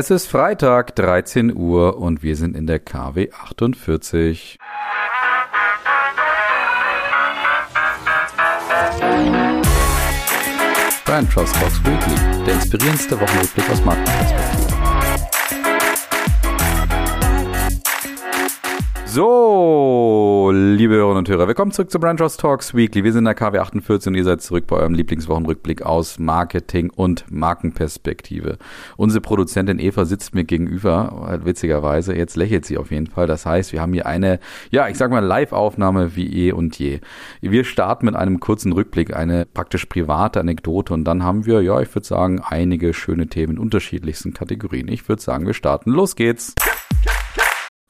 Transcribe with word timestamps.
Es 0.00 0.10
ist 0.10 0.28
Freitag, 0.28 0.94
13 0.94 1.56
Uhr 1.56 1.98
und 1.98 2.22
wir 2.22 2.36
sind 2.36 2.56
in 2.56 2.68
der 2.68 2.78
KW 2.78 3.32
48. 3.32 4.56
Brand 11.04 11.32
Trust 11.32 11.52
Talks 11.56 11.80
Weekly, 11.82 12.44
der 12.46 12.54
inspirierendste 12.54 13.20
Wochenrückblick 13.20 13.68
aus 13.70 13.84
Markenperspektive. 13.84 14.77
So, 19.18 20.52
liebe 20.54 20.94
Hörerinnen 20.94 21.18
und 21.18 21.28
Hörer, 21.28 21.48
willkommen 21.48 21.72
zurück 21.72 21.90
zu 21.90 21.98
Brand 21.98 22.20
Trust 22.20 22.38
Talks 22.38 22.72
Weekly. 22.72 23.02
Wir 23.02 23.12
sind 23.12 23.22
in 23.22 23.24
der 23.24 23.34
KW 23.34 23.58
48 23.58 24.06
und 24.06 24.14
ihr 24.14 24.22
seid 24.22 24.40
zurück 24.42 24.68
bei 24.68 24.76
eurem 24.76 24.94
Lieblingswochenrückblick 24.94 25.82
aus 25.82 26.20
Marketing 26.20 26.90
und 26.90 27.24
Markenperspektive. 27.28 28.58
Unsere 28.96 29.20
Produzentin 29.20 29.80
Eva 29.80 30.04
sitzt 30.04 30.36
mir 30.36 30.44
gegenüber, 30.44 31.40
witzigerweise. 31.42 32.14
Jetzt 32.14 32.36
lächelt 32.36 32.64
sie 32.64 32.78
auf 32.78 32.92
jeden 32.92 33.08
Fall. 33.08 33.26
Das 33.26 33.44
heißt, 33.44 33.72
wir 33.72 33.80
haben 33.80 33.92
hier 33.92 34.06
eine, 34.06 34.38
ja, 34.70 34.86
ich 34.86 34.96
sag 34.96 35.10
mal 35.10 35.18
Live-Aufnahme 35.18 36.14
wie 36.14 36.46
eh 36.46 36.52
und 36.52 36.78
je. 36.78 37.00
Wir 37.40 37.64
starten 37.64 38.06
mit 38.06 38.14
einem 38.14 38.38
kurzen 38.38 38.70
Rückblick, 38.70 39.16
eine 39.16 39.46
praktisch 39.46 39.86
private 39.86 40.38
Anekdote 40.38 40.94
und 40.94 41.02
dann 41.02 41.24
haben 41.24 41.44
wir, 41.44 41.60
ja, 41.60 41.80
ich 41.80 41.92
würde 41.92 42.06
sagen, 42.06 42.40
einige 42.40 42.94
schöne 42.94 43.26
Themen 43.26 43.54
in 43.54 43.58
unterschiedlichsten 43.58 44.32
Kategorien. 44.32 44.86
Ich 44.86 45.08
würde 45.08 45.20
sagen, 45.20 45.44
wir 45.44 45.54
starten. 45.54 45.90
Los 45.90 46.14
geht's! 46.14 46.54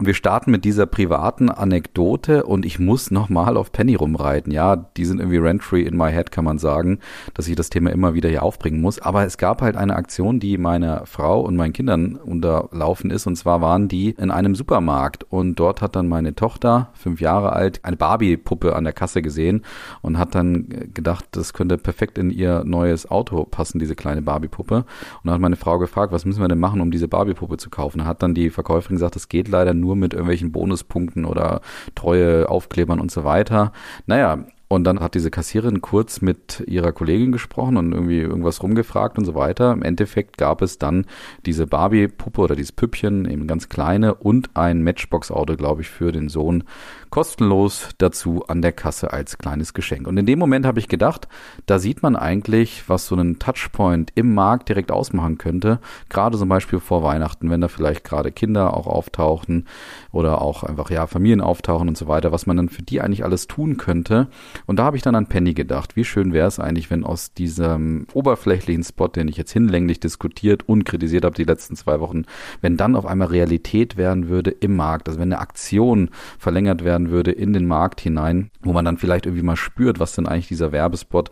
Und 0.00 0.06
wir 0.06 0.14
starten 0.14 0.52
mit 0.52 0.64
dieser 0.64 0.86
privaten 0.86 1.50
Anekdote 1.50 2.44
und 2.44 2.64
ich 2.64 2.78
muss 2.78 3.10
nochmal 3.10 3.56
auf 3.56 3.72
Penny 3.72 3.96
rumreiten. 3.96 4.52
Ja, 4.52 4.76
die 4.76 5.04
sind 5.04 5.18
irgendwie 5.18 5.38
rent-free 5.38 5.82
in 5.82 5.96
my 5.96 6.12
head, 6.12 6.30
kann 6.30 6.44
man 6.44 6.58
sagen, 6.58 7.00
dass 7.34 7.48
ich 7.48 7.56
das 7.56 7.68
Thema 7.68 7.90
immer 7.90 8.14
wieder 8.14 8.28
hier 8.28 8.44
aufbringen 8.44 8.80
muss. 8.80 9.00
Aber 9.00 9.24
es 9.24 9.38
gab 9.38 9.60
halt 9.60 9.76
eine 9.76 9.96
Aktion, 9.96 10.38
die 10.38 10.56
meiner 10.56 11.04
Frau 11.04 11.40
und 11.40 11.56
meinen 11.56 11.72
Kindern 11.72 12.14
unterlaufen 12.14 13.10
ist. 13.10 13.26
Und 13.26 13.34
zwar 13.34 13.60
waren 13.60 13.88
die 13.88 14.10
in 14.10 14.30
einem 14.30 14.54
Supermarkt 14.54 15.24
und 15.30 15.56
dort 15.56 15.82
hat 15.82 15.96
dann 15.96 16.06
meine 16.06 16.36
Tochter, 16.36 16.90
fünf 16.94 17.20
Jahre 17.20 17.52
alt, 17.52 17.84
eine 17.84 17.96
Barbie-Puppe 17.96 18.76
an 18.76 18.84
der 18.84 18.92
Kasse 18.92 19.20
gesehen 19.20 19.64
und 20.00 20.16
hat 20.16 20.36
dann 20.36 20.92
gedacht, 20.94 21.24
das 21.32 21.52
könnte 21.54 21.76
perfekt 21.76 22.18
in 22.18 22.30
ihr 22.30 22.62
neues 22.62 23.10
Auto 23.10 23.42
passen, 23.46 23.80
diese 23.80 23.96
kleine 23.96 24.22
Barbie-Puppe. 24.22 24.76
Und 24.76 24.86
dann 25.24 25.34
hat 25.34 25.40
meine 25.40 25.56
Frau 25.56 25.80
gefragt, 25.80 26.12
was 26.12 26.24
müssen 26.24 26.40
wir 26.40 26.46
denn 26.46 26.60
machen, 26.60 26.80
um 26.80 26.92
diese 26.92 27.08
Barbie-Puppe 27.08 27.56
zu 27.56 27.68
kaufen? 27.68 28.04
Hat 28.04 28.22
dann 28.22 28.34
die 28.34 28.50
Verkäuferin 28.50 28.94
gesagt, 28.94 29.16
das 29.16 29.28
geht 29.28 29.48
leider 29.48 29.74
nur 29.74 29.87
nur 29.88 29.96
mit 29.96 30.12
irgendwelchen 30.12 30.52
Bonuspunkten 30.52 31.24
oder 31.24 31.62
treue 31.94 32.48
Aufklebern 32.48 33.00
und 33.00 33.10
so 33.10 33.24
weiter. 33.24 33.72
Naja, 34.06 34.44
und 34.68 34.84
dann 34.84 35.00
hat 35.00 35.14
diese 35.14 35.30
Kassiererin 35.30 35.80
kurz 35.80 36.20
mit 36.20 36.62
ihrer 36.66 36.92
Kollegin 36.92 37.32
gesprochen 37.32 37.78
und 37.78 37.92
irgendwie 37.92 38.20
irgendwas 38.20 38.62
rumgefragt 38.62 39.16
und 39.16 39.24
so 39.24 39.34
weiter. 39.34 39.72
Im 39.72 39.82
Endeffekt 39.82 40.36
gab 40.36 40.60
es 40.60 40.76
dann 40.76 41.06
diese 41.46 41.66
Barbie-Puppe 41.66 42.42
oder 42.42 42.54
dieses 42.54 42.72
Püppchen, 42.72 43.24
eben 43.24 43.46
ganz 43.46 43.70
kleine 43.70 44.14
und 44.14 44.50
ein 44.54 44.82
Matchbox-Auto, 44.82 45.56
glaube 45.56 45.80
ich, 45.80 45.88
für 45.88 46.12
den 46.12 46.28
Sohn 46.28 46.64
kostenlos 47.10 47.90
dazu 47.98 48.44
an 48.46 48.62
der 48.62 48.72
Kasse 48.72 49.12
als 49.12 49.38
kleines 49.38 49.74
Geschenk. 49.74 50.06
Und 50.06 50.16
in 50.16 50.26
dem 50.26 50.38
Moment 50.38 50.66
habe 50.66 50.78
ich 50.78 50.88
gedacht, 50.88 51.28
da 51.66 51.78
sieht 51.78 52.02
man 52.02 52.16
eigentlich, 52.16 52.88
was 52.88 53.06
so 53.06 53.14
einen 53.14 53.38
Touchpoint 53.38 54.12
im 54.14 54.34
Markt 54.34 54.68
direkt 54.68 54.92
ausmachen 54.92 55.38
könnte. 55.38 55.80
Gerade 56.08 56.38
zum 56.38 56.48
Beispiel 56.48 56.80
vor 56.80 57.02
Weihnachten, 57.02 57.50
wenn 57.50 57.60
da 57.60 57.68
vielleicht 57.68 58.04
gerade 58.04 58.32
Kinder 58.32 58.76
auch 58.76 58.86
auftauchen 58.86 59.66
oder 60.12 60.42
auch 60.42 60.62
einfach 60.62 60.90
ja 60.90 61.06
Familien 61.06 61.40
auftauchen 61.40 61.88
und 61.88 61.96
so 61.96 62.08
weiter, 62.08 62.32
was 62.32 62.46
man 62.46 62.56
dann 62.56 62.68
für 62.68 62.82
die 62.82 63.00
eigentlich 63.00 63.24
alles 63.24 63.46
tun 63.46 63.76
könnte. 63.76 64.28
Und 64.66 64.78
da 64.78 64.84
habe 64.84 64.96
ich 64.96 65.02
dann 65.02 65.14
an 65.14 65.26
Penny 65.26 65.54
gedacht. 65.54 65.96
Wie 65.96 66.04
schön 66.04 66.32
wäre 66.32 66.48
es 66.48 66.58
eigentlich, 66.58 66.90
wenn 66.90 67.04
aus 67.04 67.32
diesem 67.32 68.06
oberflächlichen 68.12 68.84
Spot, 68.84 69.08
den 69.08 69.28
ich 69.28 69.36
jetzt 69.36 69.52
hinlänglich 69.52 70.00
diskutiert 70.00 70.68
und 70.68 70.84
kritisiert 70.84 71.24
habe 71.24 71.36
die 71.36 71.44
letzten 71.44 71.76
zwei 71.76 72.00
Wochen, 72.00 72.24
wenn 72.60 72.76
dann 72.76 72.96
auf 72.96 73.06
einmal 73.06 73.28
Realität 73.28 73.96
werden 73.96 74.28
würde 74.28 74.50
im 74.50 74.76
Markt, 74.76 75.08
also 75.08 75.20
wenn 75.20 75.32
eine 75.32 75.40
Aktion 75.40 76.10
verlängert 76.38 76.84
werden 76.84 76.97
werden 76.98 77.10
würde 77.10 77.30
in 77.32 77.52
den 77.52 77.66
Markt 77.66 78.00
hinein, 78.00 78.50
wo 78.60 78.72
man 78.72 78.84
dann 78.84 78.98
vielleicht 78.98 79.26
irgendwie 79.26 79.44
mal 79.44 79.56
spürt, 79.56 80.00
was 80.00 80.12
denn 80.12 80.26
eigentlich 80.26 80.48
dieser 80.48 80.72
Werbespot 80.72 81.30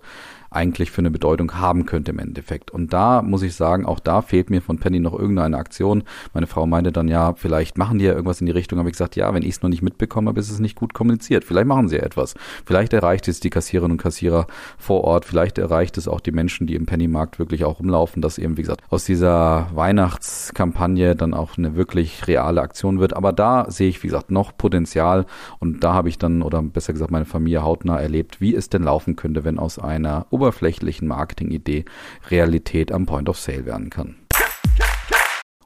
eigentlich 0.56 0.90
für 0.90 1.02
eine 1.02 1.10
Bedeutung 1.10 1.54
haben 1.54 1.86
könnte 1.86 2.10
im 2.10 2.18
Endeffekt. 2.18 2.70
Und 2.70 2.92
da 2.92 3.22
muss 3.22 3.42
ich 3.42 3.54
sagen, 3.54 3.84
auch 3.84 4.00
da 4.00 4.22
fehlt 4.22 4.50
mir 4.50 4.62
von 4.62 4.78
Penny 4.78 4.98
noch 4.98 5.16
irgendeine 5.16 5.56
Aktion. 5.56 6.02
Meine 6.32 6.46
Frau 6.46 6.66
meinte 6.66 6.92
dann, 6.92 7.08
ja, 7.08 7.34
vielleicht 7.34 7.78
machen 7.78 7.98
die 7.98 8.06
ja 8.06 8.12
irgendwas 8.12 8.40
in 8.40 8.46
die 8.46 8.52
Richtung. 8.52 8.78
Habe 8.78 8.88
ich 8.88 8.94
gesagt, 8.94 9.16
ja, 9.16 9.32
wenn 9.34 9.42
ich 9.42 9.50
es 9.50 9.62
noch 9.62 9.68
nicht 9.68 9.82
mitbekomme, 9.82 10.32
ist 10.36 10.50
es 10.50 10.58
nicht 10.58 10.74
gut 10.74 10.94
kommuniziert. 10.94 11.44
Vielleicht 11.44 11.66
machen 11.66 11.88
sie 11.88 11.96
ja 11.96 12.02
etwas. 12.02 12.34
Vielleicht 12.64 12.92
erreicht 12.92 13.28
es 13.28 13.40
die 13.40 13.50
Kassiererinnen 13.50 13.92
und 13.96 14.02
Kassierer 14.02 14.46
vor 14.78 15.04
Ort. 15.04 15.24
Vielleicht 15.24 15.58
erreicht 15.58 15.98
es 15.98 16.08
auch 16.08 16.20
die 16.20 16.32
Menschen, 16.32 16.66
die 16.66 16.74
im 16.74 16.86
Pennymarkt 16.86 17.38
wirklich 17.38 17.64
auch 17.64 17.78
rumlaufen, 17.78 18.22
dass 18.22 18.38
eben, 18.38 18.56
wie 18.56 18.62
gesagt, 18.62 18.82
aus 18.88 19.04
dieser 19.04 19.68
Weihnachtskampagne 19.74 21.14
dann 21.14 21.34
auch 21.34 21.58
eine 21.58 21.76
wirklich 21.76 22.26
reale 22.26 22.62
Aktion 22.62 22.98
wird. 22.98 23.14
Aber 23.14 23.32
da 23.32 23.70
sehe 23.70 23.88
ich, 23.88 24.02
wie 24.02 24.08
gesagt, 24.08 24.30
noch 24.30 24.56
Potenzial. 24.56 25.26
Und 25.58 25.84
da 25.84 25.92
habe 25.92 26.08
ich 26.08 26.18
dann, 26.18 26.42
oder 26.42 26.62
besser 26.62 26.92
gesagt, 26.92 27.10
meine 27.10 27.26
Familie 27.26 27.62
hautnah 27.62 28.00
erlebt, 28.00 28.40
wie 28.40 28.54
es 28.54 28.70
denn 28.70 28.82
laufen 28.84 29.16
könnte, 29.16 29.44
wenn 29.44 29.58
aus 29.58 29.78
einer 29.78 30.26
oberflächlichen 30.46 31.08
Marketingidee 31.08 31.84
Realität 32.30 32.92
am 32.92 33.04
Point 33.04 33.28
of 33.28 33.38
Sale 33.38 33.66
werden 33.66 33.90
kann. 33.90 34.16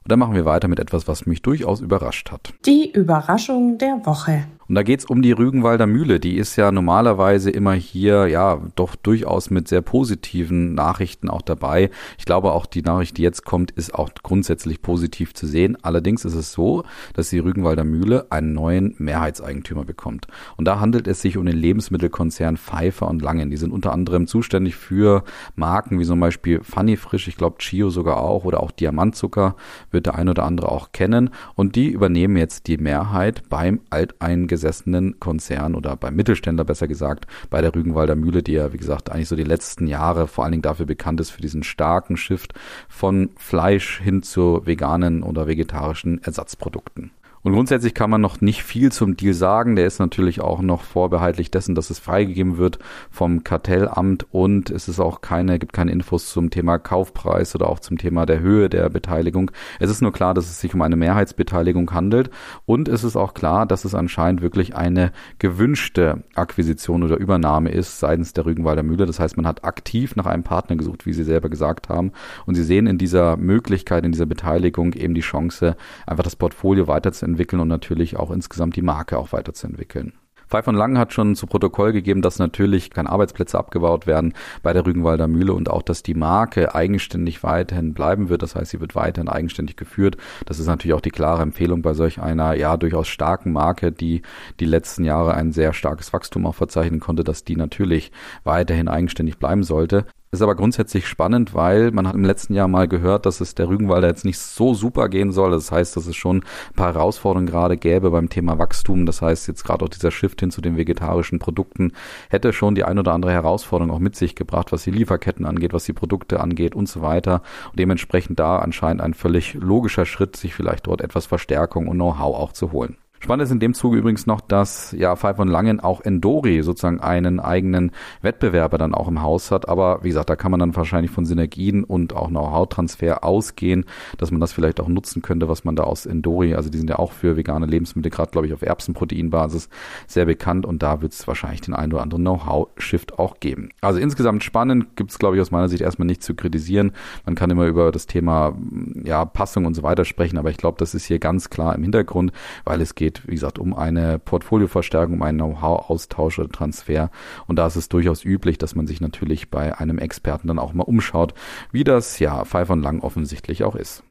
Und 0.02 0.10
dann 0.10 0.18
machen 0.18 0.34
wir 0.34 0.46
weiter 0.46 0.68
mit 0.68 0.80
etwas, 0.80 1.06
was 1.06 1.26
mich 1.26 1.42
durchaus 1.42 1.80
überrascht 1.80 2.30
hat. 2.32 2.54
Die 2.64 2.90
Überraschung 2.90 3.76
der 3.76 4.00
Woche. 4.06 4.46
Und 4.70 4.76
da 4.76 4.84
geht's 4.84 5.04
um 5.04 5.20
die 5.20 5.32
Rügenwalder 5.32 5.88
Mühle. 5.88 6.20
Die 6.20 6.36
ist 6.36 6.54
ja 6.54 6.70
normalerweise 6.70 7.50
immer 7.50 7.72
hier, 7.72 8.28
ja, 8.28 8.60
doch 8.76 8.94
durchaus 8.94 9.50
mit 9.50 9.66
sehr 9.66 9.82
positiven 9.82 10.76
Nachrichten 10.76 11.28
auch 11.28 11.42
dabei. 11.42 11.90
Ich 12.18 12.24
glaube, 12.24 12.52
auch 12.52 12.66
die 12.66 12.82
Nachricht, 12.82 13.16
die 13.16 13.22
jetzt 13.22 13.44
kommt, 13.44 13.72
ist 13.72 13.92
auch 13.92 14.10
grundsätzlich 14.22 14.80
positiv 14.80 15.34
zu 15.34 15.48
sehen. 15.48 15.76
Allerdings 15.82 16.24
ist 16.24 16.36
es 16.36 16.52
so, 16.52 16.84
dass 17.14 17.30
die 17.30 17.40
Rügenwalder 17.40 17.82
Mühle 17.82 18.30
einen 18.30 18.52
neuen 18.52 18.94
Mehrheitseigentümer 18.98 19.84
bekommt. 19.84 20.28
Und 20.56 20.66
da 20.66 20.78
handelt 20.78 21.08
es 21.08 21.20
sich 21.20 21.36
um 21.36 21.46
den 21.46 21.56
Lebensmittelkonzern 21.56 22.56
Pfeiffer 22.56 23.08
und 23.08 23.22
Langen. 23.22 23.50
Die 23.50 23.56
sind 23.56 23.72
unter 23.72 23.92
anderem 23.92 24.28
zuständig 24.28 24.76
für 24.76 25.24
Marken 25.56 25.98
wie 25.98 26.04
zum 26.04 26.20
Beispiel 26.20 26.62
Funny 26.62 26.96
Frisch, 26.96 27.26
ich 27.26 27.36
glaube 27.36 27.58
Chio 27.58 27.90
sogar 27.90 28.18
auch, 28.18 28.44
oder 28.44 28.62
auch 28.62 28.70
Diamantzucker 28.70 29.56
wird 29.90 30.06
der 30.06 30.14
ein 30.14 30.28
oder 30.28 30.44
andere 30.44 30.70
auch 30.70 30.92
kennen. 30.92 31.30
Und 31.56 31.74
die 31.74 31.88
übernehmen 31.88 32.36
jetzt 32.36 32.68
die 32.68 32.78
Mehrheit 32.78 33.42
beim 33.48 33.80
alteingesessenen 33.90 34.59
alteingesessenen 34.60 35.18
Konzern 35.20 35.74
oder 35.74 35.96
beim 35.96 36.14
Mittelständler 36.14 36.64
besser 36.64 36.88
gesagt, 36.88 37.26
bei 37.48 37.60
der 37.60 37.74
Rügenwalder 37.74 38.16
Mühle, 38.16 38.42
die 38.42 38.52
ja, 38.52 38.72
wie 38.72 38.76
gesagt, 38.76 39.10
eigentlich 39.10 39.28
so 39.28 39.36
die 39.36 39.44
letzten 39.44 39.86
Jahre 39.86 40.26
vor 40.26 40.44
allen 40.44 40.52
Dingen 40.52 40.62
dafür 40.62 40.86
bekannt 40.86 41.20
ist, 41.20 41.30
für 41.30 41.42
diesen 41.42 41.62
starken 41.62 42.16
Shift 42.16 42.54
von 42.88 43.30
Fleisch 43.36 44.00
hin 44.00 44.22
zu 44.22 44.62
veganen 44.64 45.22
oder 45.22 45.46
vegetarischen 45.46 46.22
Ersatzprodukten. 46.22 47.10
Und 47.42 47.54
grundsätzlich 47.54 47.94
kann 47.94 48.10
man 48.10 48.20
noch 48.20 48.42
nicht 48.42 48.62
viel 48.62 48.92
zum 48.92 49.16
Deal 49.16 49.32
sagen. 49.32 49.74
Der 49.74 49.86
ist 49.86 49.98
natürlich 49.98 50.42
auch 50.42 50.60
noch 50.60 50.82
vorbehaltlich 50.82 51.50
dessen, 51.50 51.74
dass 51.74 51.88
es 51.88 51.98
freigegeben 51.98 52.58
wird 52.58 52.78
vom 53.10 53.44
Kartellamt 53.44 54.26
und 54.30 54.68
es 54.68 54.88
ist 54.88 55.00
auch 55.00 55.22
keine, 55.22 55.58
gibt 55.58 55.72
keine 55.72 55.90
Infos 55.90 56.28
zum 56.28 56.50
Thema 56.50 56.78
Kaufpreis 56.78 57.54
oder 57.54 57.70
auch 57.70 57.80
zum 57.80 57.96
Thema 57.96 58.26
der 58.26 58.40
Höhe 58.40 58.68
der 58.68 58.90
Beteiligung. 58.90 59.50
Es 59.78 59.90
ist 59.90 60.02
nur 60.02 60.12
klar, 60.12 60.34
dass 60.34 60.50
es 60.50 60.60
sich 60.60 60.74
um 60.74 60.82
eine 60.82 60.96
Mehrheitsbeteiligung 60.96 61.90
handelt 61.94 62.28
und 62.66 62.88
es 62.88 63.04
ist 63.04 63.16
auch 63.16 63.32
klar, 63.32 63.64
dass 63.64 63.86
es 63.86 63.94
anscheinend 63.94 64.42
wirklich 64.42 64.76
eine 64.76 65.10
gewünschte 65.38 66.22
Akquisition 66.34 67.02
oder 67.02 67.16
Übernahme 67.16 67.70
ist 67.70 68.00
seitens 68.00 68.34
der 68.34 68.44
Rügenwalder 68.44 68.82
Mühle. 68.82 69.06
Das 69.06 69.18
heißt, 69.18 69.38
man 69.38 69.46
hat 69.46 69.64
aktiv 69.64 70.14
nach 70.14 70.26
einem 70.26 70.42
Partner 70.42 70.76
gesucht, 70.76 71.06
wie 71.06 71.14
Sie 71.14 71.24
selber 71.24 71.48
gesagt 71.48 71.88
haben. 71.88 72.12
Und 72.44 72.54
Sie 72.54 72.64
sehen 72.64 72.86
in 72.86 72.98
dieser 72.98 73.38
Möglichkeit, 73.38 74.04
in 74.04 74.12
dieser 74.12 74.26
Beteiligung 74.26 74.92
eben 74.92 75.14
die 75.14 75.22
Chance, 75.22 75.74
einfach 76.06 76.24
das 76.24 76.36
Portfolio 76.36 76.86
weiterzuentwickeln 76.86 77.29
weiterzuentwickeln 77.30 77.60
und 77.60 77.68
natürlich 77.68 78.16
auch 78.16 78.30
insgesamt 78.30 78.76
die 78.76 78.82
Marke 78.82 79.18
auch 79.18 79.32
weiterzuentwickeln. 79.32 80.12
Pfeif 80.48 80.64
von 80.64 80.74
Lang 80.74 80.98
hat 80.98 81.12
schon 81.12 81.36
zu 81.36 81.46
Protokoll 81.46 81.92
gegeben, 81.92 82.22
dass 82.22 82.40
natürlich 82.40 82.90
keine 82.90 83.08
Arbeitsplätze 83.08 83.56
abgebaut 83.56 84.08
werden 84.08 84.34
bei 84.64 84.72
der 84.72 84.84
Rügenwalder 84.84 85.28
Mühle 85.28 85.52
und 85.52 85.70
auch, 85.70 85.82
dass 85.82 86.02
die 86.02 86.14
Marke 86.14 86.74
eigenständig 86.74 87.44
weiterhin 87.44 87.94
bleiben 87.94 88.28
wird. 88.30 88.42
Das 88.42 88.56
heißt, 88.56 88.72
sie 88.72 88.80
wird 88.80 88.96
weiterhin 88.96 89.28
eigenständig 89.28 89.76
geführt. 89.76 90.16
Das 90.46 90.58
ist 90.58 90.66
natürlich 90.66 90.94
auch 90.94 91.00
die 91.00 91.12
klare 91.12 91.42
Empfehlung 91.42 91.82
bei 91.82 91.94
solch 91.94 92.20
einer, 92.20 92.54
ja, 92.54 92.76
durchaus 92.76 93.06
starken 93.06 93.52
Marke, 93.52 93.92
die 93.92 94.22
die 94.58 94.64
letzten 94.64 95.04
Jahre 95.04 95.34
ein 95.34 95.52
sehr 95.52 95.72
starkes 95.72 96.12
Wachstum 96.12 96.44
auch 96.46 96.56
verzeichnen 96.56 96.98
konnte, 96.98 97.22
dass 97.22 97.44
die 97.44 97.54
natürlich 97.54 98.10
weiterhin 98.42 98.88
eigenständig 98.88 99.38
bleiben 99.38 99.62
sollte. 99.62 100.04
Ist 100.32 100.42
aber 100.42 100.54
grundsätzlich 100.54 101.08
spannend, 101.08 101.54
weil 101.54 101.90
man 101.90 102.06
hat 102.06 102.14
im 102.14 102.24
letzten 102.24 102.54
Jahr 102.54 102.68
mal 102.68 102.86
gehört, 102.86 103.26
dass 103.26 103.40
es 103.40 103.56
der 103.56 103.68
Rügenwalder 103.68 104.06
jetzt 104.06 104.24
nicht 104.24 104.38
so 104.38 104.74
super 104.74 105.08
gehen 105.08 105.32
soll. 105.32 105.50
Das 105.50 105.72
heißt, 105.72 105.96
dass 105.96 106.06
es 106.06 106.14
schon 106.14 106.44
ein 106.44 106.74
paar 106.76 106.94
Herausforderungen 106.94 107.48
gerade 107.48 107.76
gäbe 107.76 108.12
beim 108.12 108.28
Thema 108.28 108.56
Wachstum. 108.56 109.06
Das 109.06 109.22
heißt, 109.22 109.48
jetzt 109.48 109.64
gerade 109.64 109.84
auch 109.84 109.88
dieser 109.88 110.12
Shift 110.12 110.38
hin 110.38 110.52
zu 110.52 110.60
den 110.60 110.76
vegetarischen 110.76 111.40
Produkten 111.40 111.94
hätte 112.28 112.52
schon 112.52 112.76
die 112.76 112.84
ein 112.84 113.00
oder 113.00 113.12
andere 113.12 113.32
Herausforderung 113.32 113.92
auch 113.92 113.98
mit 113.98 114.14
sich 114.14 114.36
gebracht, 114.36 114.70
was 114.70 114.84
die 114.84 114.92
Lieferketten 114.92 115.46
angeht, 115.46 115.72
was 115.72 115.82
die 115.82 115.94
Produkte 115.94 116.38
angeht 116.38 116.76
und 116.76 116.88
so 116.88 117.02
weiter. 117.02 117.42
Und 117.70 117.80
dementsprechend 117.80 118.38
da 118.38 118.60
anscheinend 118.60 119.02
ein 119.02 119.14
völlig 119.14 119.54
logischer 119.54 120.06
Schritt, 120.06 120.36
sich 120.36 120.54
vielleicht 120.54 120.86
dort 120.86 121.00
etwas 121.00 121.26
Verstärkung 121.26 121.88
und 121.88 121.96
Know-how 121.96 122.36
auch 122.36 122.52
zu 122.52 122.70
holen. 122.70 122.96
Spannend 123.22 123.44
ist 123.44 123.50
in 123.50 123.60
dem 123.60 123.74
Zuge 123.74 123.98
übrigens 123.98 124.26
noch, 124.26 124.40
dass 124.40 124.92
ja 124.92 125.14
Five 125.14 125.36
von 125.36 125.46
Langen 125.46 125.78
auch 125.78 126.00
Endori 126.00 126.62
sozusagen 126.62 127.00
einen 127.00 127.38
eigenen 127.38 127.92
Wettbewerber 128.22 128.78
dann 128.78 128.94
auch 128.94 129.08
im 129.08 129.20
Haus 129.20 129.50
hat. 129.50 129.68
Aber 129.68 130.02
wie 130.02 130.08
gesagt, 130.08 130.30
da 130.30 130.36
kann 130.36 130.50
man 130.50 130.58
dann 130.58 130.74
wahrscheinlich 130.74 131.10
von 131.10 131.26
Synergien 131.26 131.84
und 131.84 132.14
auch 132.16 132.28
Know-how-Transfer 132.28 133.22
ausgehen, 133.22 133.84
dass 134.16 134.30
man 134.30 134.40
das 134.40 134.54
vielleicht 134.54 134.80
auch 134.80 134.88
nutzen 134.88 135.20
könnte, 135.20 135.50
was 135.50 135.64
man 135.64 135.76
da 135.76 135.82
aus 135.82 136.06
Endori, 136.06 136.54
also 136.54 136.70
die 136.70 136.78
sind 136.78 136.88
ja 136.88 136.98
auch 136.98 137.12
für 137.12 137.36
vegane 137.36 137.66
Lebensmittel, 137.66 138.10
gerade 138.10 138.30
glaube 138.30 138.46
ich 138.46 138.54
auf 138.54 138.62
Erbsenproteinbasis 138.62 139.68
sehr 140.06 140.24
bekannt 140.24 140.64
und 140.64 140.82
da 140.82 141.02
wird 141.02 141.12
es 141.12 141.28
wahrscheinlich 141.28 141.60
den 141.60 141.74
einen 141.74 141.92
oder 141.92 142.02
anderen 142.02 142.22
Know-how-Shift 142.22 143.18
auch 143.18 143.38
geben. 143.38 143.68
Also 143.82 144.00
insgesamt 144.00 144.44
spannend, 144.44 144.96
gibt 144.96 145.10
es 145.10 145.18
glaube 145.18 145.36
ich 145.36 145.42
aus 145.42 145.50
meiner 145.50 145.68
Sicht 145.68 145.82
erstmal 145.82 146.06
nicht 146.06 146.22
zu 146.22 146.34
kritisieren. 146.34 146.92
Man 147.26 147.34
kann 147.34 147.50
immer 147.50 147.66
über 147.66 147.92
das 147.92 148.06
Thema 148.06 148.56
ja, 149.04 149.26
Passung 149.26 149.66
und 149.66 149.74
so 149.74 149.82
weiter 149.82 150.06
sprechen, 150.06 150.38
aber 150.38 150.48
ich 150.48 150.56
glaube, 150.56 150.78
das 150.78 150.94
ist 150.94 151.04
hier 151.04 151.18
ganz 151.18 151.50
klar 151.50 151.74
im 151.74 151.82
Hintergrund, 151.82 152.32
weil 152.64 152.80
es 152.80 152.94
geht 152.94 153.09
geht, 153.10 153.26
wie 153.26 153.34
gesagt, 153.34 153.58
um 153.58 153.74
eine 153.74 154.18
Portfolioverstärkung, 154.18 155.14
um 155.14 155.22
einen 155.22 155.38
Know-how-Austausch 155.38 156.38
oder 156.38 156.48
Transfer. 156.48 157.10
Und 157.46 157.56
da 157.56 157.66
ist 157.66 157.76
es 157.76 157.88
durchaus 157.88 158.24
üblich, 158.24 158.58
dass 158.58 158.74
man 158.74 158.86
sich 158.86 159.00
natürlich 159.00 159.50
bei 159.50 159.76
einem 159.76 159.98
Experten 159.98 160.48
dann 160.48 160.58
auch 160.58 160.72
mal 160.72 160.84
umschaut, 160.84 161.34
wie 161.72 161.84
das 161.84 162.18
ja 162.18 162.44
Pfeiffer 162.44 162.76
Lang 162.76 163.00
offensichtlich 163.00 163.64
auch 163.64 163.74
ist. 163.74 164.04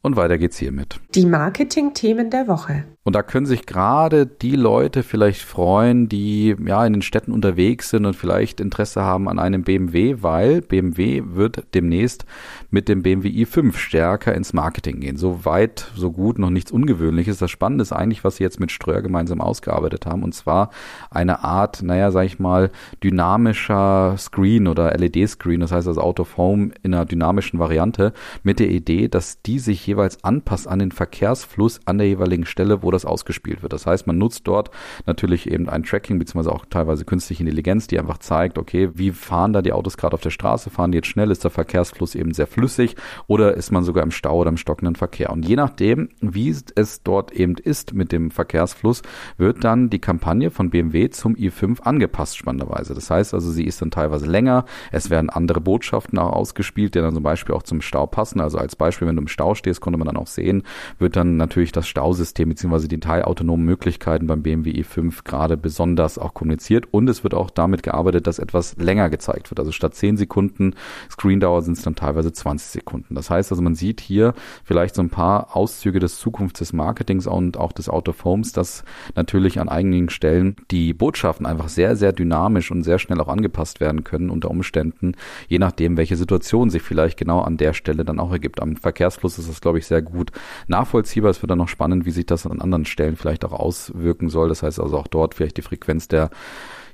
Und 0.00 0.16
weiter 0.16 0.38
geht's 0.38 0.56
hiermit. 0.56 1.00
Die 1.14 1.26
Marketing-Themen 1.26 2.30
der 2.30 2.46
Woche. 2.46 2.84
Und 3.08 3.14
da 3.14 3.22
können 3.22 3.46
sich 3.46 3.64
gerade 3.64 4.26
die 4.26 4.54
Leute 4.54 5.02
vielleicht 5.02 5.40
freuen, 5.40 6.10
die 6.10 6.54
ja 6.62 6.84
in 6.84 6.92
den 6.92 7.00
Städten 7.00 7.32
unterwegs 7.32 7.88
sind 7.88 8.04
und 8.04 8.12
vielleicht 8.12 8.60
Interesse 8.60 9.00
haben 9.00 9.30
an 9.30 9.38
einem 9.38 9.62
BMW, 9.62 10.16
weil 10.20 10.60
BMW 10.60 11.22
wird 11.24 11.64
demnächst 11.72 12.26
mit 12.70 12.86
dem 12.86 13.02
BMW 13.02 13.30
i5 13.30 13.78
stärker 13.78 14.34
ins 14.34 14.52
Marketing 14.52 15.00
gehen. 15.00 15.16
So 15.16 15.46
weit, 15.46 15.90
so 15.96 16.12
gut, 16.12 16.38
noch 16.38 16.50
nichts 16.50 16.70
Ungewöhnliches. 16.70 17.38
Das 17.38 17.50
Spannende 17.50 17.80
ist 17.80 17.92
eigentlich, 17.92 18.24
was 18.24 18.36
sie 18.36 18.44
jetzt 18.44 18.60
mit 18.60 18.70
Ströer 18.70 19.00
gemeinsam 19.00 19.40
ausgearbeitet 19.40 20.04
haben, 20.04 20.22
und 20.22 20.34
zwar 20.34 20.68
eine 21.10 21.42
Art, 21.42 21.82
naja, 21.82 22.10
sag 22.10 22.26
ich 22.26 22.38
mal, 22.38 22.70
dynamischer 23.02 24.16
Screen 24.18 24.68
oder 24.68 24.92
LED-Screen, 24.92 25.60
das 25.60 25.72
heißt 25.72 25.88
also 25.88 26.02
Out 26.02 26.20
of 26.20 26.36
Home 26.36 26.72
in 26.82 26.92
einer 26.92 27.06
dynamischen 27.06 27.58
Variante, 27.58 28.12
mit 28.42 28.60
der 28.60 28.68
Idee, 28.68 29.08
dass 29.08 29.40
die 29.40 29.60
sich 29.60 29.86
jeweils 29.86 30.22
anpasst 30.24 30.68
an 30.68 30.78
den 30.78 30.92
Verkehrsfluss 30.92 31.80
an 31.86 31.96
der 31.96 32.06
jeweiligen 32.06 32.44
Stelle, 32.44 32.82
wo 32.82 32.90
das 32.90 32.97
ausgespielt 33.04 33.62
wird. 33.62 33.72
Das 33.72 33.86
heißt, 33.86 34.06
man 34.06 34.18
nutzt 34.18 34.46
dort 34.46 34.70
natürlich 35.06 35.50
eben 35.50 35.68
ein 35.68 35.82
Tracking 35.82 36.18
beziehungsweise 36.18 36.54
auch 36.54 36.66
teilweise 36.68 37.04
künstliche 37.04 37.42
Intelligenz, 37.42 37.86
die 37.86 37.98
einfach 37.98 38.18
zeigt, 38.18 38.58
okay, 38.58 38.90
wie 38.94 39.12
fahren 39.12 39.52
da 39.52 39.62
die 39.62 39.72
Autos 39.72 39.96
gerade 39.96 40.14
auf 40.14 40.20
der 40.20 40.30
Straße, 40.30 40.70
fahren 40.70 40.92
die 40.92 40.98
jetzt 40.98 41.08
schnell, 41.08 41.30
ist 41.30 41.44
der 41.44 41.50
Verkehrsfluss 41.50 42.14
eben 42.14 42.34
sehr 42.34 42.46
flüssig 42.46 42.96
oder 43.26 43.54
ist 43.54 43.72
man 43.72 43.84
sogar 43.84 44.02
im 44.02 44.10
Stau 44.10 44.38
oder 44.38 44.50
im 44.50 44.56
stockenden 44.56 44.96
Verkehr. 44.96 45.30
Und 45.30 45.48
je 45.48 45.56
nachdem, 45.56 46.10
wie 46.20 46.50
es 46.50 47.02
dort 47.02 47.32
eben 47.32 47.56
ist 47.56 47.94
mit 47.94 48.12
dem 48.12 48.30
Verkehrsfluss, 48.30 49.02
wird 49.36 49.64
dann 49.64 49.90
die 49.90 50.00
Kampagne 50.00 50.50
von 50.50 50.70
BMW 50.70 51.08
zum 51.10 51.34
i5 51.34 51.80
angepasst, 51.80 52.36
spannenderweise. 52.36 52.94
Das 52.94 53.10
heißt 53.10 53.34
also, 53.34 53.50
sie 53.50 53.64
ist 53.64 53.80
dann 53.80 53.90
teilweise 53.90 54.26
länger, 54.26 54.64
es 54.92 55.10
werden 55.10 55.30
andere 55.30 55.60
Botschaften 55.60 56.18
auch 56.18 56.32
ausgespielt, 56.32 56.94
die 56.94 57.00
dann 57.00 57.14
zum 57.14 57.22
Beispiel 57.22 57.54
auch 57.54 57.62
zum 57.62 57.80
Stau 57.80 58.06
passen. 58.06 58.40
Also 58.40 58.58
als 58.58 58.76
Beispiel, 58.76 59.08
wenn 59.08 59.16
du 59.16 59.22
im 59.22 59.28
Stau 59.28 59.54
stehst, 59.54 59.78
das 59.78 59.80
konnte 59.80 59.98
man 59.98 60.06
dann 60.06 60.16
auch 60.16 60.26
sehen, 60.26 60.64
wird 60.98 61.14
dann 61.14 61.36
natürlich 61.36 61.70
das 61.72 61.86
Stausystem 61.86 62.48
bzw. 62.48 62.87
die 62.88 63.00
teilautonomen 63.00 63.64
Möglichkeiten 63.64 64.26
beim 64.26 64.42
BMW 64.42 64.70
i5 64.72 65.24
gerade 65.24 65.56
besonders 65.56 66.18
auch 66.18 66.34
kommuniziert 66.34 66.86
und 66.90 67.08
es 67.08 67.22
wird 67.22 67.34
auch 67.34 67.50
damit 67.50 67.82
gearbeitet, 67.82 68.26
dass 68.26 68.38
etwas 68.38 68.76
länger 68.76 69.10
gezeigt 69.10 69.50
wird. 69.50 69.60
Also 69.60 69.72
statt 69.72 69.94
10 69.94 70.16
Sekunden 70.16 70.74
Screendauer 71.10 71.62
sind 71.62 71.76
es 71.76 71.84
dann 71.84 71.94
teilweise 71.94 72.32
20 72.32 72.68
Sekunden. 72.68 73.14
Das 73.14 73.30
heißt 73.30 73.52
also, 73.52 73.62
man 73.62 73.74
sieht 73.74 74.00
hier 74.00 74.34
vielleicht 74.64 74.94
so 74.94 75.02
ein 75.02 75.10
paar 75.10 75.56
Auszüge 75.56 76.00
des 76.00 76.18
Zukunfts 76.18 76.58
des 76.58 76.72
Marketings 76.72 77.26
und 77.26 77.56
auch 77.56 77.72
des 77.72 77.88
Out 77.88 78.08
of 78.08 78.24
Homes, 78.24 78.52
dass 78.52 78.84
natürlich 79.14 79.60
an 79.60 79.68
einigen 79.68 80.10
Stellen 80.10 80.56
die 80.70 80.94
Botschaften 80.94 81.46
einfach 81.46 81.68
sehr, 81.68 81.96
sehr 81.96 82.12
dynamisch 82.12 82.70
und 82.70 82.82
sehr 82.82 82.98
schnell 82.98 83.20
auch 83.20 83.28
angepasst 83.28 83.80
werden 83.80 84.04
können 84.04 84.30
unter 84.30 84.50
Umständen, 84.50 85.12
je 85.48 85.58
nachdem, 85.58 85.96
welche 85.96 86.16
Situation 86.16 86.70
sich 86.70 86.82
vielleicht 86.82 87.18
genau 87.18 87.40
an 87.40 87.56
der 87.56 87.72
Stelle 87.72 88.04
dann 88.04 88.20
auch 88.20 88.32
ergibt. 88.32 88.60
Am 88.60 88.76
Verkehrsfluss 88.76 89.38
ist 89.38 89.48
das, 89.48 89.60
glaube 89.60 89.78
ich, 89.78 89.86
sehr 89.86 90.02
gut 90.02 90.30
nachvollziehbar. 90.66 91.30
Es 91.30 91.42
wird 91.42 91.50
dann 91.50 91.58
noch 91.58 91.68
spannend, 91.68 92.06
wie 92.06 92.10
sich 92.10 92.26
das 92.26 92.46
an 92.46 92.67
anderen 92.68 92.84
Stellen 92.84 93.16
vielleicht 93.16 93.44
auch 93.44 93.52
auswirken 93.52 94.28
soll. 94.28 94.48
Das 94.48 94.62
heißt 94.62 94.80
also 94.80 94.98
auch 94.98 95.06
dort 95.06 95.34
vielleicht 95.34 95.56
die 95.56 95.62
Frequenz 95.62 96.08
der 96.08 96.30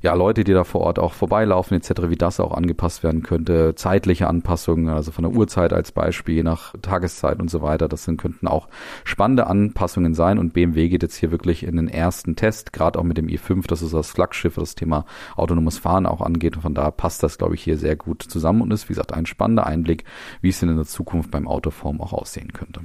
ja, 0.04 0.12
Leute, 0.12 0.44
die 0.44 0.52
da 0.52 0.64
vor 0.64 0.82
Ort 0.82 0.98
auch 0.98 1.14
vorbeilaufen 1.14 1.78
etc., 1.78 2.02
wie 2.08 2.16
das 2.16 2.38
auch 2.38 2.52
angepasst 2.52 3.02
werden 3.02 3.22
könnte, 3.22 3.74
zeitliche 3.74 4.28
Anpassungen, 4.28 4.90
also 4.90 5.12
von 5.12 5.24
der 5.24 5.32
Uhrzeit 5.32 5.72
als 5.72 5.92
Beispiel, 5.92 6.34
je 6.34 6.42
nach 6.42 6.74
Tageszeit 6.82 7.40
und 7.40 7.50
so 7.50 7.62
weiter, 7.62 7.88
das 7.88 8.04
sind, 8.04 8.20
könnten 8.20 8.46
auch 8.46 8.68
spannende 9.04 9.46
Anpassungen 9.46 10.12
sein 10.12 10.38
und 10.38 10.52
BMW 10.52 10.90
geht 10.90 11.02
jetzt 11.02 11.16
hier 11.16 11.30
wirklich 11.30 11.62
in 11.62 11.76
den 11.76 11.88
ersten 11.88 12.36
Test, 12.36 12.74
gerade 12.74 12.98
auch 12.98 13.02
mit 13.02 13.16
dem 13.16 13.28
i5, 13.28 13.66
das 13.66 13.80
ist 13.80 13.94
das 13.94 14.10
Flaggschiff, 14.10 14.56
das 14.56 14.74
Thema 14.74 15.06
autonomes 15.36 15.78
Fahren 15.78 16.04
auch 16.04 16.20
angeht 16.20 16.56
und 16.56 16.62
von 16.62 16.74
da 16.74 16.90
passt 16.90 17.22
das, 17.22 17.38
glaube 17.38 17.54
ich, 17.54 17.62
hier 17.62 17.78
sehr 17.78 17.96
gut 17.96 18.22
zusammen 18.22 18.60
und 18.60 18.72
ist, 18.72 18.90
wie 18.90 18.92
gesagt, 18.92 19.14
ein 19.14 19.24
spannender 19.24 19.66
Einblick, 19.66 20.04
wie 20.42 20.50
es 20.50 20.60
denn 20.60 20.68
in 20.68 20.76
der 20.76 20.84
Zukunft 20.84 21.30
beim 21.30 21.48
Autoform 21.48 22.02
auch 22.02 22.12
aussehen 22.12 22.52
könnte. 22.52 22.82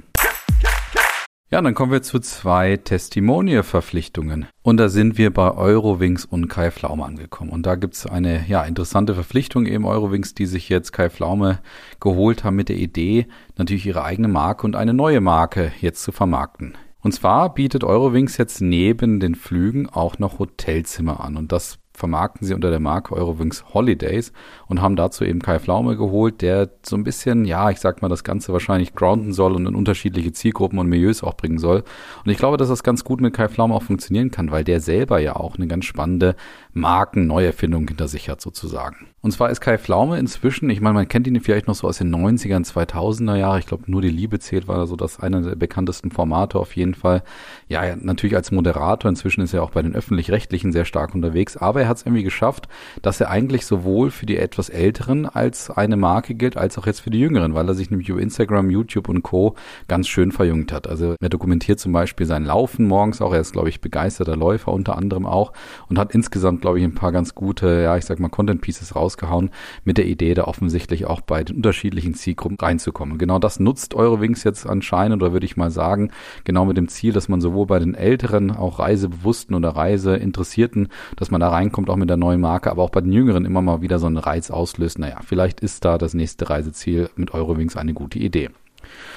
Ja, 1.52 1.60
dann 1.60 1.74
kommen 1.74 1.90
wir 1.90 2.02
zu 2.02 2.20
zwei 2.20 2.76
Testimonial-Verpflichtungen. 2.76 4.46
Und 4.62 4.76
da 4.76 4.88
sind 4.88 5.18
wir 5.18 5.34
bei 5.34 5.50
Eurowings 5.50 6.24
und 6.24 6.46
Kai 6.46 6.70
Pflaume 6.70 7.04
angekommen. 7.04 7.50
Und 7.50 7.66
da 7.66 7.74
gibt's 7.74 8.06
eine 8.06 8.46
ja, 8.46 8.62
interessante 8.62 9.14
Verpflichtung 9.16 9.66
eben 9.66 9.84
Eurowings, 9.84 10.32
die 10.32 10.46
sich 10.46 10.68
jetzt 10.68 10.92
Kai 10.92 11.10
Pflaume 11.10 11.58
geholt 11.98 12.44
haben 12.44 12.54
mit 12.54 12.68
der 12.68 12.76
Idee, 12.76 13.26
natürlich 13.56 13.84
ihre 13.84 14.04
eigene 14.04 14.28
Marke 14.28 14.64
und 14.64 14.76
eine 14.76 14.94
neue 14.94 15.20
Marke 15.20 15.72
jetzt 15.80 16.04
zu 16.04 16.12
vermarkten. 16.12 16.78
Und 17.00 17.14
zwar 17.14 17.52
bietet 17.52 17.82
Eurowings 17.82 18.36
jetzt 18.36 18.60
neben 18.60 19.18
den 19.18 19.34
Flügen 19.34 19.88
auch 19.88 20.20
noch 20.20 20.38
Hotelzimmer 20.38 21.18
an. 21.18 21.36
Und 21.36 21.50
das 21.50 21.80
vermarkten 22.00 22.46
sie 22.46 22.54
unter 22.54 22.70
der 22.70 22.80
Marke 22.80 23.14
Eurowings 23.14 23.64
Holidays 23.72 24.32
und 24.66 24.82
haben 24.82 24.96
dazu 24.96 25.24
eben 25.24 25.40
Kai 25.40 25.60
Pflaume 25.60 25.96
geholt, 25.96 26.42
der 26.42 26.70
so 26.82 26.96
ein 26.96 27.04
bisschen, 27.04 27.44
ja, 27.44 27.70
ich 27.70 27.78
sag 27.78 28.02
mal, 28.02 28.08
das 28.08 28.24
Ganze 28.24 28.52
wahrscheinlich 28.52 28.94
grounden 28.94 29.32
soll 29.32 29.54
und 29.54 29.66
in 29.66 29.76
unterschiedliche 29.76 30.32
Zielgruppen 30.32 30.78
und 30.78 30.88
Milieus 30.88 31.22
auch 31.22 31.36
bringen 31.36 31.58
soll. 31.58 31.84
Und 32.24 32.30
ich 32.30 32.38
glaube, 32.38 32.56
dass 32.56 32.68
das 32.68 32.82
ganz 32.82 33.04
gut 33.04 33.20
mit 33.20 33.34
Kai 33.34 33.48
Pflaume 33.48 33.74
auch 33.74 33.82
funktionieren 33.82 34.30
kann, 34.30 34.50
weil 34.50 34.64
der 34.64 34.80
selber 34.80 35.20
ja 35.20 35.36
auch 35.36 35.56
eine 35.56 35.68
ganz 35.68 35.84
spannende 35.84 36.34
Markenneuerfindung 36.72 37.88
hinter 37.88 38.08
sich 38.08 38.28
hat 38.28 38.40
sozusagen. 38.40 39.08
Und 39.22 39.32
zwar 39.32 39.50
ist 39.50 39.60
Kai 39.60 39.76
Pflaume 39.76 40.18
inzwischen, 40.18 40.70
ich 40.70 40.80
meine, 40.80 40.94
man 40.94 41.08
kennt 41.08 41.26
ihn 41.26 41.38
vielleicht 41.40 41.66
noch 41.66 41.74
so 41.74 41.86
aus 41.86 41.98
den 41.98 42.14
90ern, 42.14 42.66
2000er 42.66 43.36
Jahre. 43.36 43.58
Ich 43.58 43.66
glaube, 43.66 43.84
nur 43.86 44.00
die 44.00 44.08
Liebe 44.08 44.38
zählt, 44.38 44.66
war 44.66 44.86
so 44.86 44.96
das 44.96 45.20
eine 45.20 45.42
der 45.42 45.56
bekanntesten 45.56 46.10
Formate 46.10 46.58
auf 46.58 46.74
jeden 46.74 46.94
Fall. 46.94 47.22
Ja, 47.68 47.96
natürlich 47.96 48.34
als 48.34 48.50
Moderator. 48.50 49.10
Inzwischen 49.10 49.42
ist 49.42 49.52
er 49.52 49.62
auch 49.62 49.72
bei 49.72 49.82
den 49.82 49.94
Öffentlich-Rechtlichen 49.94 50.72
sehr 50.72 50.86
stark 50.86 51.14
unterwegs. 51.14 51.58
Aber 51.58 51.82
er 51.82 51.88
hat 51.88 51.98
es 51.98 52.06
irgendwie 52.06 52.22
geschafft, 52.22 52.68
dass 53.02 53.20
er 53.20 53.30
eigentlich 53.30 53.66
sowohl 53.66 54.10
für 54.10 54.24
die 54.24 54.38
etwas 54.38 54.70
Älteren 54.70 55.26
als 55.26 55.70
eine 55.70 55.96
Marke 55.96 56.34
gilt, 56.34 56.56
als 56.56 56.78
auch 56.78 56.86
jetzt 56.86 57.00
für 57.00 57.10
die 57.10 57.20
Jüngeren, 57.20 57.54
weil 57.54 57.68
er 57.68 57.74
sich 57.74 57.90
nämlich 57.90 58.08
über 58.08 58.20
Instagram, 58.20 58.70
YouTube 58.70 59.10
und 59.10 59.22
Co. 59.22 59.54
ganz 59.86 60.08
schön 60.08 60.32
verjüngt 60.32 60.72
hat. 60.72 60.88
Also 60.88 61.14
er 61.20 61.28
dokumentiert 61.28 61.78
zum 61.78 61.92
Beispiel 61.92 62.26
sein 62.26 62.44
Laufen 62.44 62.86
morgens 62.86 63.20
auch. 63.20 63.34
Er 63.34 63.40
ist, 63.40 63.52
glaube 63.52 63.68
ich, 63.68 63.82
begeisterter 63.82 64.36
Läufer 64.36 64.72
unter 64.72 64.96
anderem 64.96 65.26
auch 65.26 65.52
und 65.88 65.98
hat 65.98 66.14
insgesamt, 66.14 66.59
glaube 66.60 66.78
ich, 66.78 66.84
ein 66.84 66.94
paar 66.94 67.12
ganz 67.12 67.34
gute, 67.34 67.82
ja, 67.82 67.96
ich 67.96 68.04
sag 68.04 68.18
mal, 68.18 68.28
Content 68.28 68.60
Pieces 68.60 68.94
raus 68.96 69.10
rausgehauen, 69.10 69.50
mit 69.84 69.98
der 69.98 70.06
Idee, 70.06 70.34
da 70.34 70.44
offensichtlich 70.44 71.06
auch 71.06 71.20
bei 71.20 71.42
den 71.42 71.56
unterschiedlichen 71.56 72.14
Zielgruppen 72.14 72.58
reinzukommen. 72.58 73.18
Genau 73.18 73.38
das 73.38 73.58
nutzt 73.60 73.94
Eurowings 73.94 74.44
jetzt 74.44 74.66
anscheinend, 74.66 75.22
oder 75.22 75.32
würde 75.32 75.46
ich 75.46 75.56
mal 75.56 75.70
sagen, 75.70 76.10
genau 76.44 76.64
mit 76.64 76.76
dem 76.76 76.88
Ziel, 76.88 77.12
dass 77.12 77.28
man 77.28 77.40
sowohl 77.40 77.66
bei 77.66 77.78
den 77.78 77.94
älteren, 77.94 78.50
auch 78.50 78.78
Reisebewussten 78.78 79.54
oder 79.56 79.70
Reiseinteressierten, 79.70 80.88
dass 81.16 81.30
man 81.30 81.40
da 81.40 81.48
reinkommt, 81.48 81.90
auch 81.90 81.96
mit 81.96 82.10
der 82.10 82.16
neuen 82.16 82.40
Marke, 82.40 82.70
aber 82.70 82.82
auch 82.82 82.90
bei 82.90 83.00
den 83.00 83.12
Jüngeren 83.12 83.44
immer 83.44 83.62
mal 83.62 83.82
wieder 83.82 83.98
so 83.98 84.06
einen 84.06 84.18
Reiz 84.18 84.50
auslöst. 84.50 84.98
Naja, 84.98 85.20
vielleicht 85.24 85.60
ist 85.60 85.84
da 85.84 85.98
das 85.98 86.14
nächste 86.14 86.48
Reiseziel 86.48 87.10
mit 87.16 87.34
Eurowings 87.34 87.76
eine 87.76 87.94
gute 87.94 88.18
Idee. 88.18 88.50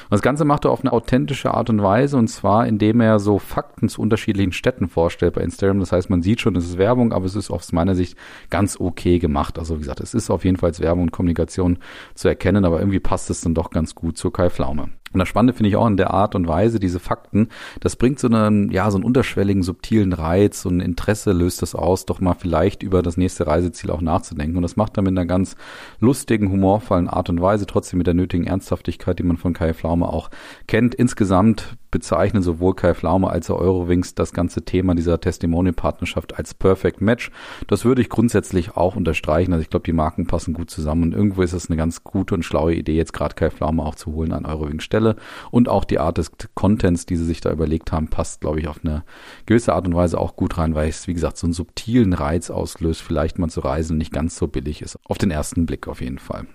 Das 0.10 0.22
Ganze 0.22 0.46
macht 0.46 0.66
er 0.66 0.72
auf 0.72 0.82
eine 0.82 0.92
authentische 0.92 1.54
Art 1.54 1.70
und 1.70 1.82
Weise 1.82 2.18
und 2.18 2.28
zwar, 2.28 2.68
indem 2.68 3.02
er 3.02 3.20
so 3.20 3.40
Fakten 3.40 3.90
zu 3.90 4.02
unterschiedlichen 4.02 4.52
Städten 4.52 4.88
vorstellt 4.88 5.34
bei 5.34 5.42
Instagram. 5.42 5.80
Das 5.80 5.92
heißt, 5.92 6.10
man 6.10 6.22
sieht 6.22 6.42
schon, 6.42 6.56
es 6.56 6.66
ist 6.66 6.78
Werbung, 6.78 7.14
aber 7.14 7.26
es 7.26 7.36
ist 7.36 7.52
aus 7.52 7.72
meiner 7.72 7.96
Sicht 7.96 8.18
ganz 8.50 8.80
okay 8.80 9.20
gemacht. 9.20 9.60
Also 9.60 9.76
wie 9.76 9.80
gesagt, 9.80 10.02
es 10.02 10.14
ist 10.14 10.30
auf 10.30 10.46
jeden 10.46 10.58
Fall 10.58 10.78
Werbung 10.80 11.04
und 11.04 11.12
Kommunikation 11.12 11.80
zu 12.16 12.28
erkennen, 12.28 12.66
aber 12.66 12.80
irgendwie 12.80 13.00
passt 13.00 13.30
es 13.30 13.42
dann 13.42 13.54
doch 13.54 13.70
ganz 13.70 13.96
gut 13.96 14.18
zu 14.18 14.32
Kai 14.32 14.50
Pflaume. 14.50 14.90
Und 15.14 15.20
das 15.20 15.28
Spannende 15.28 15.54
finde 15.54 15.70
ich 15.70 15.76
auch 15.76 15.88
in 15.88 15.98
der 15.98 16.12
Art 16.12 16.36
und 16.36 16.48
Weise, 16.48 16.80
diese 16.80 17.00
Fakten, 17.00 17.50
das 17.80 17.96
bringt 17.96 18.20
so 18.20 18.28
einen, 18.28 18.72
ja, 18.72 18.90
so 18.90 18.98
einen 18.98 19.06
unterschwelligen, 19.06 19.64
subtilen 19.64 20.14
Reiz, 20.14 20.62
so 20.62 20.70
Interesse 20.70 21.32
löst 21.32 21.62
das 21.62 21.76
aus, 21.76 22.06
doch 22.06 22.20
mal 22.20 22.34
vielleicht 22.34 22.84
über 22.84 23.02
das 23.02 23.18
nächste 23.18 23.48
Reiseziel 23.48 23.92
auch 23.92 24.02
nachzudenken. 24.02 24.58
Und 24.58 24.64
das 24.64 24.76
macht 24.76 24.98
er 24.98 25.04
mit 25.04 25.12
einer 25.12 25.26
ganz 25.26 25.56
lustigen, 26.00 26.52
humorvollen 26.52 27.08
Art 27.08 27.30
und 27.30 27.42
Weise, 27.42 27.66
trotzdem 27.66 27.98
mit 27.98 28.08
der 28.08 28.14
nötigen 28.14 28.48
Ernsthaftigkeit, 28.48 29.20
die 29.20 29.24
man 29.24 29.38
von 29.38 29.54
Kai 29.54 29.74
Pflaume 29.74 30.08
auch 30.08 30.30
kennt. 30.68 30.96
Insgesamt 30.96 31.78
bezeichnen 31.94 32.42
sowohl 32.42 32.76
Kai 32.76 32.96
Flaume 32.96 33.30
als 33.30 33.52
auch 33.52 33.60
Eurowings 33.60 34.16
das 34.16 34.34
ganze 34.34 34.64
Thema 34.66 34.96
dieser 34.96 35.22
Testimonial-Partnerschaft 35.22 36.36
als 36.36 36.56
Perfect 36.56 37.02
Match. 37.02 37.30
Das 37.68 37.86
würde 37.86 38.02
ich 38.02 38.10
grundsätzlich 38.10 38.76
auch 38.76 38.96
unterstreichen. 38.96 39.54
Also 39.54 39.62
ich 39.62 39.70
glaube, 39.70 39.86
die 39.86 39.94
Marken 39.94 40.26
passen 40.26 40.56
gut 40.56 40.72
zusammen 40.72 41.04
und 41.04 41.14
irgendwo 41.14 41.44
ist 41.44 41.54
es 41.54 41.70
eine 41.70 41.78
ganz 41.78 42.04
gute 42.04 42.34
und 42.34 42.44
schlaue 42.44 42.74
Idee, 42.74 42.98
jetzt 42.98 43.14
gerade 43.14 43.36
Kai 43.36 43.52
Flaume 43.52 43.84
auch 43.84 43.94
zu 43.94 44.12
holen 44.12 44.34
an 44.34 44.48
Eurowings 44.48 44.84
Stelle. 44.84 45.16
Und 45.52 45.70
auch 45.70 45.86
die 45.86 46.00
Art 46.00 46.18
des 46.18 46.32
Contents, 46.56 47.06
die 47.06 47.16
sie 47.16 47.26
sich 47.26 47.42
da 47.42 47.52
überlegt 47.52 47.92
haben, 47.92 48.08
passt, 48.08 48.42
glaube 48.42 48.60
ich, 48.60 48.68
auf 48.68 48.80
eine 48.84 49.04
gewisse 49.46 49.74
Art 49.74 49.86
und 49.86 49.94
Weise 49.94 50.18
auch 50.18 50.36
gut 50.36 50.58
rein, 50.58 50.74
weil 50.74 50.90
es, 50.90 51.08
wie 51.08 51.14
gesagt, 51.14 51.38
so 51.38 51.46
einen 51.46 51.54
subtilen 51.54 52.14
Reiz 52.14 52.50
auslöst, 52.50 53.04
vielleicht 53.04 53.38
mal 53.38 53.50
zu 53.50 53.60
reisen, 53.60 54.00
nicht 54.00 54.12
ganz 54.12 54.36
so 54.36 54.48
billig 54.48 54.82
ist. 54.82 54.98
Auf 55.06 55.20
den 55.20 55.30
ersten 55.30 55.68
Blick 55.68 55.88
auf 55.88 56.02
jeden 56.02 56.18
Fall. 56.18 56.48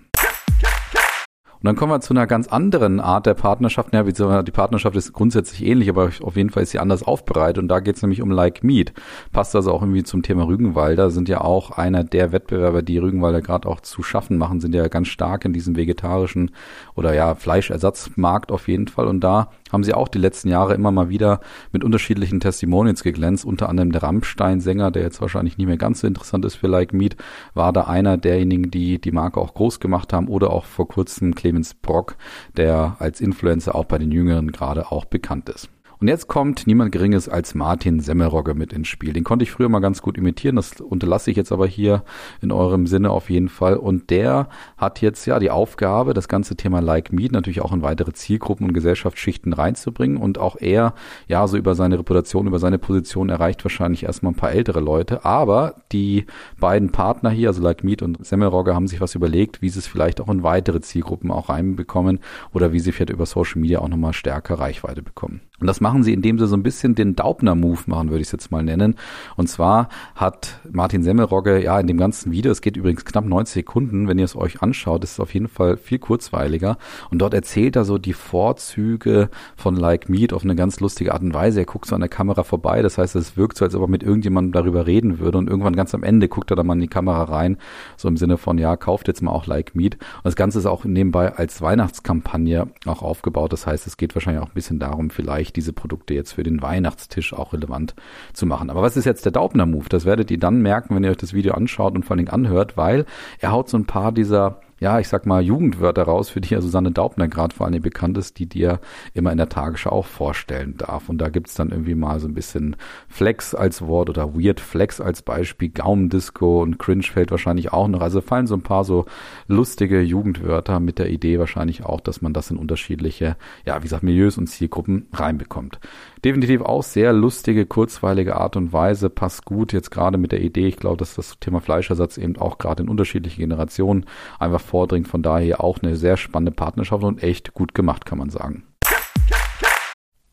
Und 1.61 1.65
dann 1.65 1.75
kommen 1.75 1.91
wir 1.91 1.99
zu 1.99 2.13
einer 2.13 2.25
ganz 2.25 2.47
anderen 2.47 3.01
Art 3.01 3.25
der 3.25 3.33
Partnerschaft. 3.33 3.93
Ja, 3.93 4.03
die 4.43 4.51
Partnerschaft 4.51 4.95
ist 4.95 5.11
grundsätzlich 5.11 5.65
ähnlich, 5.65 5.89
aber 5.89 6.09
auf 6.21 6.37
jeden 6.37 6.51
Fall 6.51 6.63
ist 6.63 6.69
sie 6.69 6.79
anders 6.79 7.03
aufbereitet. 7.03 7.61
Und 7.61 7.67
da 7.67 7.81
geht 7.81 7.97
es 7.97 8.01
nämlich 8.01 8.21
um 8.21 8.31
Like 8.31 8.63
Meat. 8.63 8.93
Passt 9.33 9.53
also 9.57 9.73
auch 9.73 9.81
irgendwie 9.81 10.03
zum 10.03 10.23
Thema 10.23 10.47
Rügenwalder. 10.47 11.09
Sind 11.09 11.27
ja 11.27 11.41
auch 11.41 11.71
einer 11.71 12.05
der 12.05 12.31
Wettbewerber, 12.31 12.81
die 12.81 12.97
Rügenwalder 12.97 13.41
gerade 13.41 13.67
auch 13.67 13.81
zu 13.81 14.03
schaffen 14.03 14.37
machen, 14.37 14.61
sind 14.61 14.73
ja 14.73 14.87
ganz 14.87 15.09
stark 15.09 15.43
in 15.43 15.51
diesem 15.51 15.75
vegetarischen 15.75 16.51
oder 16.95 17.13
ja 17.13 17.35
Fleischersatzmarkt 17.35 18.53
auf 18.53 18.69
jeden 18.69 18.87
Fall. 18.87 19.07
Und 19.07 19.19
da 19.19 19.49
haben 19.71 19.83
sie 19.83 19.93
auch 19.93 20.07
die 20.07 20.17
letzten 20.17 20.49
Jahre 20.49 20.73
immer 20.73 20.91
mal 20.91 21.09
wieder 21.09 21.39
mit 21.71 21.83
unterschiedlichen 21.83 22.39
Testimonials 22.39 23.03
geglänzt. 23.03 23.45
Unter 23.45 23.69
anderem 23.69 23.91
der 23.91 24.03
Rammstein-Sänger, 24.03 24.91
der 24.91 25.03
jetzt 25.03 25.21
wahrscheinlich 25.21 25.57
nicht 25.57 25.67
mehr 25.67 25.77
ganz 25.77 26.01
so 26.01 26.07
interessant 26.07 26.45
ist 26.45 26.55
für 26.55 26.67
Like 26.67 26.93
Meat, 26.93 27.15
war 27.53 27.73
da 27.73 27.83
einer 27.83 28.17
derjenigen, 28.17 28.71
die 28.71 28.99
die 28.99 29.11
Marke 29.11 29.39
auch 29.39 29.53
groß 29.53 29.79
gemacht 29.79 30.13
haben. 30.13 30.27
Oder 30.27 30.51
auch 30.51 30.65
vor 30.65 30.87
kurzem 30.87 31.35
Clemens 31.35 31.73
Brock, 31.73 32.15
der 32.57 32.97
als 32.99 33.21
Influencer 33.21 33.75
auch 33.75 33.85
bei 33.85 33.97
den 33.97 34.11
Jüngeren 34.11 34.51
gerade 34.51 34.91
auch 34.91 35.05
bekannt 35.05 35.49
ist. 35.49 35.69
Und 36.01 36.07
jetzt 36.07 36.29
kommt 36.29 36.65
niemand 36.65 36.93
Geringes 36.93 37.27
als 37.27 37.55
Martin 37.55 37.99
Semmelrogge 37.99 38.53
mit 38.53 38.71
ins 38.71 38.87
Spiel. 38.87 39.11
Den 39.11 39.25
konnte 39.25 39.43
ich 39.43 39.51
früher 39.51 39.67
mal 39.67 39.81
ganz 39.81 40.01
gut 40.01 40.17
imitieren, 40.17 40.55
das 40.55 40.79
unterlasse 40.79 41.29
ich 41.29 41.35
jetzt 41.35 41.51
aber 41.51 41.67
hier 41.67 42.03
in 42.41 42.53
eurem 42.53 42.87
Sinne 42.87 43.11
auf 43.11 43.29
jeden 43.29 43.49
Fall. 43.49 43.75
Und 43.75 44.09
der 44.09 44.47
hat 44.77 45.01
jetzt 45.01 45.25
ja 45.25 45.39
die 45.39 45.51
Aufgabe, 45.51 46.13
das 46.13 46.29
ganze 46.29 46.55
Thema 46.55 46.79
Like 46.79 47.11
Meet 47.11 47.33
natürlich 47.33 47.59
auch 47.59 47.73
in 47.73 47.81
weitere 47.81 48.13
Zielgruppen 48.13 48.65
und 48.65 48.73
Gesellschaftsschichten 48.73 49.51
reinzubringen. 49.51 50.15
Und 50.15 50.37
auch 50.37 50.55
er, 50.55 50.93
ja, 51.27 51.45
so 51.47 51.57
über 51.57 51.75
seine 51.75 51.99
Reputation, 51.99 52.47
über 52.47 52.59
seine 52.59 52.79
Position 52.79 53.27
erreicht 53.27 53.65
wahrscheinlich 53.65 54.03
erstmal 54.03 54.31
ein 54.31 54.37
paar 54.37 54.53
ältere 54.53 54.79
Leute. 54.79 55.25
Aber 55.25 55.75
die 55.91 56.27
beiden 56.61 56.93
Partner 56.93 57.29
hier, 57.29 57.49
also 57.49 57.61
Like 57.61 57.83
Meet 57.83 58.03
und 58.03 58.25
Semmelrogge, 58.25 58.73
haben 58.73 58.87
sich 58.87 59.01
was 59.01 59.15
überlegt, 59.15 59.61
wie 59.61 59.67
sie 59.67 59.79
es 59.79 59.87
vielleicht 59.87 60.21
auch 60.21 60.29
in 60.29 60.43
weitere 60.43 60.79
Zielgruppen 60.79 61.29
auch 61.29 61.49
reinbekommen 61.49 62.19
oder 62.53 62.71
wie 62.71 62.79
sie 62.79 62.93
vielleicht 62.93 63.09
über 63.09 63.25
Social 63.25 63.59
Media 63.59 63.79
auch 63.79 63.89
nochmal 63.89 64.13
stärker 64.13 64.59
Reichweite 64.59 65.01
bekommen. 65.01 65.41
Und 65.59 65.67
das 65.67 65.81
machen 65.81 66.03
sie, 66.03 66.13
indem 66.13 66.39
sie 66.39 66.47
so 66.47 66.55
ein 66.55 66.63
bisschen 66.63 66.95
den 66.95 67.15
Daubner-Move 67.15 67.81
machen, 67.87 68.09
würde 68.09 68.21
ich 68.21 68.27
es 68.27 68.31
jetzt 68.31 68.51
mal 68.51 68.63
nennen. 68.63 68.95
Und 69.35 69.47
zwar 69.47 69.89
hat 70.15 70.59
Martin 70.71 71.03
Semmelrogge, 71.03 71.63
ja, 71.63 71.79
in 71.79 71.87
dem 71.87 71.97
ganzen 71.97 72.31
Video, 72.31 72.51
es 72.51 72.61
geht 72.61 72.77
übrigens 72.77 73.05
knapp 73.05 73.25
90 73.25 73.53
Sekunden, 73.53 74.07
wenn 74.07 74.19
ihr 74.19 74.25
es 74.25 74.35
euch 74.35 74.61
anschaut, 74.61 75.03
ist 75.03 75.13
es 75.13 75.19
auf 75.19 75.33
jeden 75.33 75.47
Fall 75.47 75.77
viel 75.77 75.99
kurzweiliger. 75.99 76.77
Und 77.11 77.19
dort 77.19 77.33
erzählt 77.33 77.75
er 77.75 77.85
so 77.85 77.97
die 77.97 78.13
Vorzüge 78.13 79.29
von 79.55 79.75
Like 79.75 80.09
Meat 80.09 80.33
auf 80.33 80.43
eine 80.43 80.55
ganz 80.55 80.79
lustige 80.79 81.13
Art 81.13 81.21
und 81.21 81.33
Weise. 81.33 81.59
Er 81.59 81.65
guckt 81.65 81.87
so 81.87 81.95
an 81.95 82.01
der 82.01 82.09
Kamera 82.09 82.43
vorbei, 82.43 82.81
das 82.81 82.97
heißt, 82.97 83.15
es 83.15 83.37
wirkt 83.37 83.57
so, 83.57 83.65
als 83.65 83.75
ob 83.75 83.81
er 83.81 83.87
mit 83.87 84.03
irgendjemandem 84.03 84.53
darüber 84.53 84.87
reden 84.87 85.19
würde. 85.19 85.37
Und 85.37 85.49
irgendwann 85.49 85.75
ganz 85.75 85.93
am 85.93 86.03
Ende 86.03 86.27
guckt 86.27 86.51
er 86.51 86.55
dann 86.55 86.67
mal 86.67 86.73
in 86.73 86.81
die 86.81 86.87
Kamera 86.87 87.23
rein, 87.23 87.57
so 87.97 88.07
im 88.07 88.17
Sinne 88.17 88.37
von, 88.37 88.57
ja, 88.57 88.77
kauft 88.77 89.07
jetzt 89.07 89.21
mal 89.21 89.31
auch 89.31 89.45
Like 89.45 89.75
Meat. 89.75 89.95
Und 89.95 90.25
das 90.25 90.35
Ganze 90.35 90.59
ist 90.59 90.65
auch 90.65 90.85
nebenbei 90.85 91.33
als 91.35 91.61
Weihnachtskampagne 91.61 92.67
auch 92.85 93.01
aufgebaut. 93.01 93.51
Das 93.51 93.67
heißt, 93.67 93.87
es 93.87 93.97
geht 93.97 94.15
wahrscheinlich 94.15 94.41
auch 94.43 94.49
ein 94.49 94.53
bisschen 94.53 94.79
darum, 94.79 95.09
vielleicht 95.09 95.48
wirklich 95.49 95.53
diese 95.53 95.73
Produkte 95.73 96.13
jetzt 96.13 96.33
für 96.33 96.43
den 96.43 96.61
Weihnachtstisch 96.61 97.33
auch 97.33 97.53
relevant 97.53 97.95
zu 98.33 98.45
machen. 98.45 98.69
Aber 98.69 98.81
was 98.81 98.97
ist 98.97 99.05
jetzt 99.05 99.25
der 99.25 99.31
Daubner-Move? 99.31 99.89
Das 99.89 100.05
werdet 100.05 100.31
ihr 100.31 100.39
dann 100.39 100.61
merken, 100.61 100.95
wenn 100.95 101.03
ihr 101.03 101.11
euch 101.11 101.17
das 101.17 101.33
Video 101.33 101.53
anschaut 101.53 101.95
und 101.95 102.05
vor 102.05 102.15
allem 102.15 102.27
anhört, 102.29 102.77
weil 102.77 103.05
er 103.39 103.51
haut 103.51 103.69
so 103.69 103.77
ein 103.77 103.85
paar 103.85 104.11
dieser 104.11 104.61
ja, 104.79 104.99
ich 104.99 105.07
sag 105.07 105.25
mal, 105.25 105.41
Jugendwörter 105.41 106.03
raus, 106.03 106.29
für 106.29 106.41
die 106.41 106.53
ja 106.53 106.61
Susanne 106.61 106.91
Daubner 106.91 107.27
gerade 107.27 107.55
vor 107.55 107.65
allem 107.65 107.81
bekannt 107.81 108.17
ist, 108.17 108.39
die 108.39 108.45
dir 108.45 108.79
immer 109.13 109.31
in 109.31 109.37
der 109.37 109.49
Tagesschau 109.49 109.91
auch 109.91 110.05
vorstellen 110.05 110.75
darf. 110.77 111.09
Und 111.09 111.19
da 111.19 111.29
gibt's 111.29 111.55
dann 111.55 111.71
irgendwie 111.71 111.95
mal 111.95 112.19
so 112.19 112.27
ein 112.27 112.33
bisschen 112.33 112.75
Flex 113.07 113.53
als 113.53 113.81
Wort 113.81 114.09
oder 114.09 114.33
Weird 114.35 114.59
Flex 114.59 115.01
als 115.01 115.21
Beispiel, 115.21 115.69
Gaumendisco 115.69 116.61
und 116.61 116.79
Cringe 116.79 117.03
fällt 117.03 117.31
wahrscheinlich 117.31 117.73
auch 117.73 117.87
noch. 117.87 118.01
Also 118.01 118.21
fallen 118.21 118.47
so 118.47 118.55
ein 118.55 118.61
paar 118.61 118.83
so 118.83 119.05
lustige 119.47 120.01
Jugendwörter 120.01 120.79
mit 120.79 120.99
der 120.99 121.09
Idee 121.09 121.39
wahrscheinlich 121.39 121.83
auch, 121.83 121.99
dass 121.99 122.21
man 122.21 122.33
das 122.33 122.51
in 122.51 122.57
unterschiedliche, 122.57 123.37
ja, 123.65 123.77
wie 123.77 123.83
gesagt, 123.83 124.03
Milieus 124.03 124.37
und 124.37 124.47
Zielgruppen 124.47 125.07
reinbekommt. 125.13 125.79
Definitiv 126.25 126.61
auch 126.61 126.83
sehr 126.83 127.13
lustige, 127.13 127.65
kurzweilige 127.65 128.35
Art 128.35 128.57
und 128.57 128.73
Weise, 128.73 129.09
passt 129.09 129.45
gut 129.45 129.71
jetzt 129.71 129.89
gerade 129.89 130.17
mit 130.17 130.33
der 130.33 130.41
Idee. 130.41 130.67
Ich 130.67 130.75
glaube, 130.75 130.97
dass 130.97 131.15
das 131.15 131.39
Thema 131.39 131.61
Fleischersatz 131.61 132.17
eben 132.17 132.35
auch 132.35 132.57
gerade 132.57 132.83
in 132.83 132.89
unterschiedlichen 132.89 133.39
Generationen 133.39 134.05
einfach 134.37 134.59
vordringt. 134.59 135.07
Von 135.07 135.23
daher 135.23 135.63
auch 135.63 135.79
eine 135.81 135.95
sehr 135.95 136.17
spannende 136.17 136.51
Partnerschaft 136.51 137.03
und 137.05 137.23
echt 137.23 137.53
gut 137.53 137.73
gemacht, 137.73 138.05
kann 138.05 138.17
man 138.17 138.29
sagen. 138.29 138.63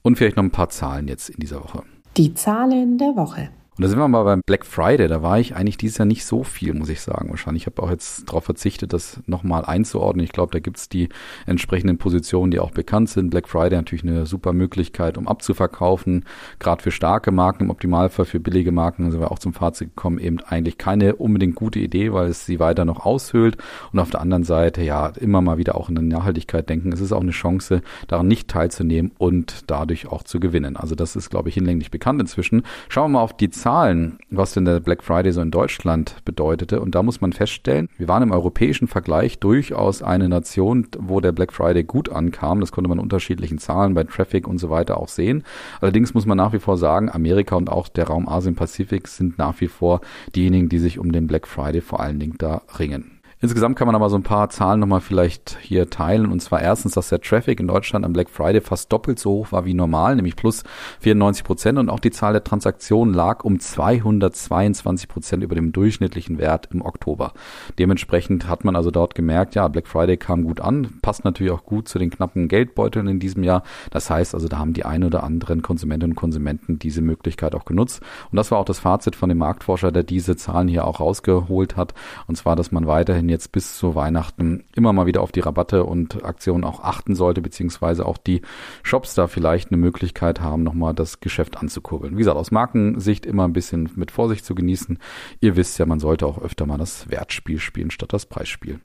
Und 0.02 0.18
vielleicht 0.18 0.36
noch 0.36 0.42
ein 0.42 0.50
paar 0.50 0.70
Zahlen 0.70 1.06
jetzt 1.06 1.28
in 1.28 1.38
dieser 1.38 1.62
Woche. 1.62 1.84
Die 2.16 2.34
Zahlen 2.34 2.98
der 2.98 3.14
Woche. 3.14 3.50
Und 3.76 3.82
da 3.82 3.88
sind 3.88 3.98
wir 3.98 4.08
mal 4.08 4.22
beim 4.22 4.40
Black 4.46 4.64
Friday. 4.64 5.06
Da 5.06 5.22
war 5.22 5.38
ich 5.38 5.54
eigentlich 5.54 5.76
dieses 5.76 5.98
Jahr 5.98 6.06
nicht 6.06 6.24
so 6.24 6.44
viel, 6.44 6.72
muss 6.72 6.88
ich 6.88 7.02
sagen. 7.02 7.28
Wahrscheinlich. 7.28 7.64
Ich 7.64 7.66
habe 7.66 7.82
auch 7.82 7.90
jetzt 7.90 8.26
darauf 8.26 8.44
verzichtet, 8.44 8.94
das 8.94 9.20
nochmal 9.26 9.66
einzuordnen. 9.66 10.24
Ich 10.24 10.32
glaube, 10.32 10.50
da 10.52 10.60
gibt's 10.60 10.88
die 10.88 11.10
entsprechenden 11.44 11.98
Positionen, 11.98 12.50
die 12.50 12.58
auch 12.58 12.70
bekannt 12.70 13.10
sind. 13.10 13.28
Black 13.28 13.48
Friday 13.48 13.76
natürlich 13.76 14.02
eine 14.02 14.24
super 14.24 14.54
Möglichkeit, 14.54 15.18
um 15.18 15.28
abzuverkaufen. 15.28 16.24
Gerade 16.58 16.82
für 16.82 16.90
starke 16.90 17.32
Marken, 17.32 17.64
im 17.64 17.70
Optimalfall 17.70 18.24
für 18.24 18.40
billige 18.40 18.72
Marken 18.72 19.10
sind 19.10 19.20
wir 19.20 19.30
auch 19.30 19.38
zum 19.38 19.52
Fazit 19.52 19.94
gekommen, 19.94 20.18
eben 20.20 20.40
eigentlich 20.40 20.78
keine 20.78 21.16
unbedingt 21.16 21.54
gute 21.54 21.78
Idee, 21.78 22.14
weil 22.14 22.28
es 22.28 22.46
sie 22.46 22.58
weiter 22.58 22.86
noch 22.86 23.04
aushöhlt. 23.04 23.58
Und 23.92 23.98
auf 23.98 24.08
der 24.08 24.22
anderen 24.22 24.44
Seite, 24.44 24.82
ja, 24.82 25.08
immer 25.08 25.42
mal 25.42 25.58
wieder 25.58 25.74
auch 25.74 25.90
in 25.90 25.96
der 25.96 26.04
Nachhaltigkeit 26.04 26.66
denken. 26.70 26.92
Es 26.92 27.02
ist 27.02 27.12
auch 27.12 27.20
eine 27.20 27.32
Chance, 27.32 27.82
daran 28.08 28.26
nicht 28.26 28.48
teilzunehmen 28.48 29.12
und 29.18 29.64
dadurch 29.66 30.06
auch 30.06 30.22
zu 30.22 30.40
gewinnen. 30.40 30.78
Also 30.78 30.94
das 30.94 31.14
ist, 31.14 31.28
glaube 31.28 31.50
ich, 31.50 31.56
hinlänglich 31.56 31.90
bekannt 31.90 32.22
inzwischen. 32.22 32.62
Schauen 32.88 33.12
wir 33.12 33.18
mal 33.18 33.22
auf 33.22 33.36
die 33.36 33.50
Zahlen, 33.66 34.20
was 34.30 34.54
denn 34.54 34.64
der 34.64 34.78
Black 34.78 35.02
Friday 35.02 35.32
so 35.32 35.40
in 35.40 35.50
Deutschland 35.50 36.14
bedeutete. 36.24 36.80
Und 36.80 36.94
da 36.94 37.02
muss 37.02 37.20
man 37.20 37.32
feststellen, 37.32 37.88
wir 37.98 38.06
waren 38.06 38.22
im 38.22 38.30
europäischen 38.30 38.86
Vergleich 38.86 39.40
durchaus 39.40 40.04
eine 40.04 40.28
Nation, 40.28 40.86
wo 40.96 41.18
der 41.18 41.32
Black 41.32 41.52
Friday 41.52 41.82
gut 41.82 42.08
ankam. 42.08 42.60
Das 42.60 42.70
konnte 42.70 42.88
man 42.88 43.00
unterschiedlichen 43.00 43.58
Zahlen 43.58 43.94
bei 43.94 44.04
Traffic 44.04 44.46
und 44.46 44.58
so 44.58 44.70
weiter 44.70 44.98
auch 44.98 45.08
sehen. 45.08 45.42
Allerdings 45.80 46.14
muss 46.14 46.26
man 46.26 46.38
nach 46.38 46.52
wie 46.52 46.60
vor 46.60 46.76
sagen, 46.76 47.10
Amerika 47.10 47.56
und 47.56 47.68
auch 47.68 47.88
der 47.88 48.06
Raum 48.06 48.28
Asien-Pazifik 48.28 49.08
sind 49.08 49.36
nach 49.36 49.60
wie 49.60 49.66
vor 49.66 50.00
diejenigen, 50.36 50.68
die 50.68 50.78
sich 50.78 51.00
um 51.00 51.10
den 51.10 51.26
Black 51.26 51.48
Friday 51.48 51.80
vor 51.80 51.98
allen 51.98 52.20
Dingen 52.20 52.36
da 52.38 52.62
ringen. 52.78 53.15
Insgesamt 53.46 53.76
kann 53.76 53.86
man 53.86 53.94
aber 53.94 54.10
so 54.10 54.16
ein 54.16 54.24
paar 54.24 54.50
Zahlen 54.50 54.80
nochmal 54.80 55.00
vielleicht 55.00 55.56
hier 55.60 55.88
teilen. 55.88 56.32
Und 56.32 56.40
zwar 56.40 56.60
erstens, 56.62 56.94
dass 56.94 57.10
der 57.10 57.20
Traffic 57.20 57.60
in 57.60 57.68
Deutschland 57.68 58.04
am 58.04 58.12
Black 58.12 58.28
Friday 58.28 58.60
fast 58.60 58.92
doppelt 58.92 59.20
so 59.20 59.30
hoch 59.30 59.52
war 59.52 59.64
wie 59.64 59.72
normal, 59.72 60.16
nämlich 60.16 60.34
plus 60.34 60.64
94 60.98 61.44
Prozent. 61.44 61.78
Und 61.78 61.88
auch 61.88 62.00
die 62.00 62.10
Zahl 62.10 62.32
der 62.32 62.42
Transaktionen 62.42 63.14
lag 63.14 63.44
um 63.44 63.60
222 63.60 65.08
Prozent 65.08 65.44
über 65.44 65.54
dem 65.54 65.70
durchschnittlichen 65.70 66.38
Wert 66.38 66.70
im 66.72 66.82
Oktober. 66.82 67.34
Dementsprechend 67.78 68.48
hat 68.48 68.64
man 68.64 68.74
also 68.74 68.90
dort 68.90 69.14
gemerkt, 69.14 69.54
ja, 69.54 69.68
Black 69.68 69.86
Friday 69.86 70.16
kam 70.16 70.42
gut 70.42 70.60
an, 70.60 70.98
passt 71.00 71.24
natürlich 71.24 71.52
auch 71.52 71.64
gut 71.64 71.86
zu 71.86 72.00
den 72.00 72.10
knappen 72.10 72.48
Geldbeuteln 72.48 73.06
in 73.06 73.20
diesem 73.20 73.44
Jahr. 73.44 73.62
Das 73.92 74.10
heißt 74.10 74.34
also, 74.34 74.48
da 74.48 74.58
haben 74.58 74.72
die 74.72 74.84
ein 74.84 75.04
oder 75.04 75.22
anderen 75.22 75.62
Konsumentinnen 75.62 76.14
und 76.14 76.16
Konsumenten 76.16 76.80
diese 76.80 77.00
Möglichkeit 77.00 77.54
auch 77.54 77.64
genutzt. 77.64 78.02
Und 78.32 78.36
das 78.36 78.50
war 78.50 78.58
auch 78.58 78.64
das 78.64 78.80
Fazit 78.80 79.14
von 79.14 79.28
dem 79.28 79.38
Marktforscher, 79.38 79.92
der 79.92 80.02
diese 80.02 80.34
Zahlen 80.34 80.66
hier 80.66 80.84
auch 80.84 80.98
rausgeholt 80.98 81.76
hat. 81.76 81.94
Und 82.26 82.34
zwar, 82.34 82.56
dass 82.56 82.72
man 82.72 82.88
weiterhin 82.88 82.96
weiterhin 82.96 83.28
jetzt 83.36 83.52
bis 83.52 83.76
zu 83.76 83.94
Weihnachten 83.94 84.64
immer 84.74 84.92
mal 84.92 85.06
wieder 85.06 85.20
auf 85.20 85.30
die 85.30 85.40
Rabatte 85.40 85.84
und 85.84 86.24
Aktionen 86.24 86.64
auch 86.64 86.80
achten 86.80 87.14
sollte, 87.14 87.42
beziehungsweise 87.42 88.06
auch 88.06 88.16
die 88.16 88.40
Shops 88.82 89.14
da 89.14 89.26
vielleicht 89.26 89.70
eine 89.70 89.76
Möglichkeit 89.76 90.40
haben, 90.40 90.62
nochmal 90.62 90.94
das 90.94 91.20
Geschäft 91.20 91.58
anzukurbeln. 91.58 92.14
Wie 92.14 92.20
gesagt, 92.20 92.38
aus 92.38 92.50
Markensicht 92.50 93.26
immer 93.26 93.44
ein 93.44 93.52
bisschen 93.52 93.90
mit 93.94 94.10
Vorsicht 94.10 94.44
zu 94.44 94.54
genießen. 94.54 94.98
Ihr 95.40 95.56
wisst 95.56 95.78
ja, 95.78 95.86
man 95.86 96.00
sollte 96.00 96.26
auch 96.26 96.40
öfter 96.40 96.66
mal 96.66 96.78
das 96.78 97.10
Wertspiel 97.10 97.58
spielen 97.58 97.90
statt 97.90 98.12
das 98.12 98.26
Preisspiel. 98.26 98.80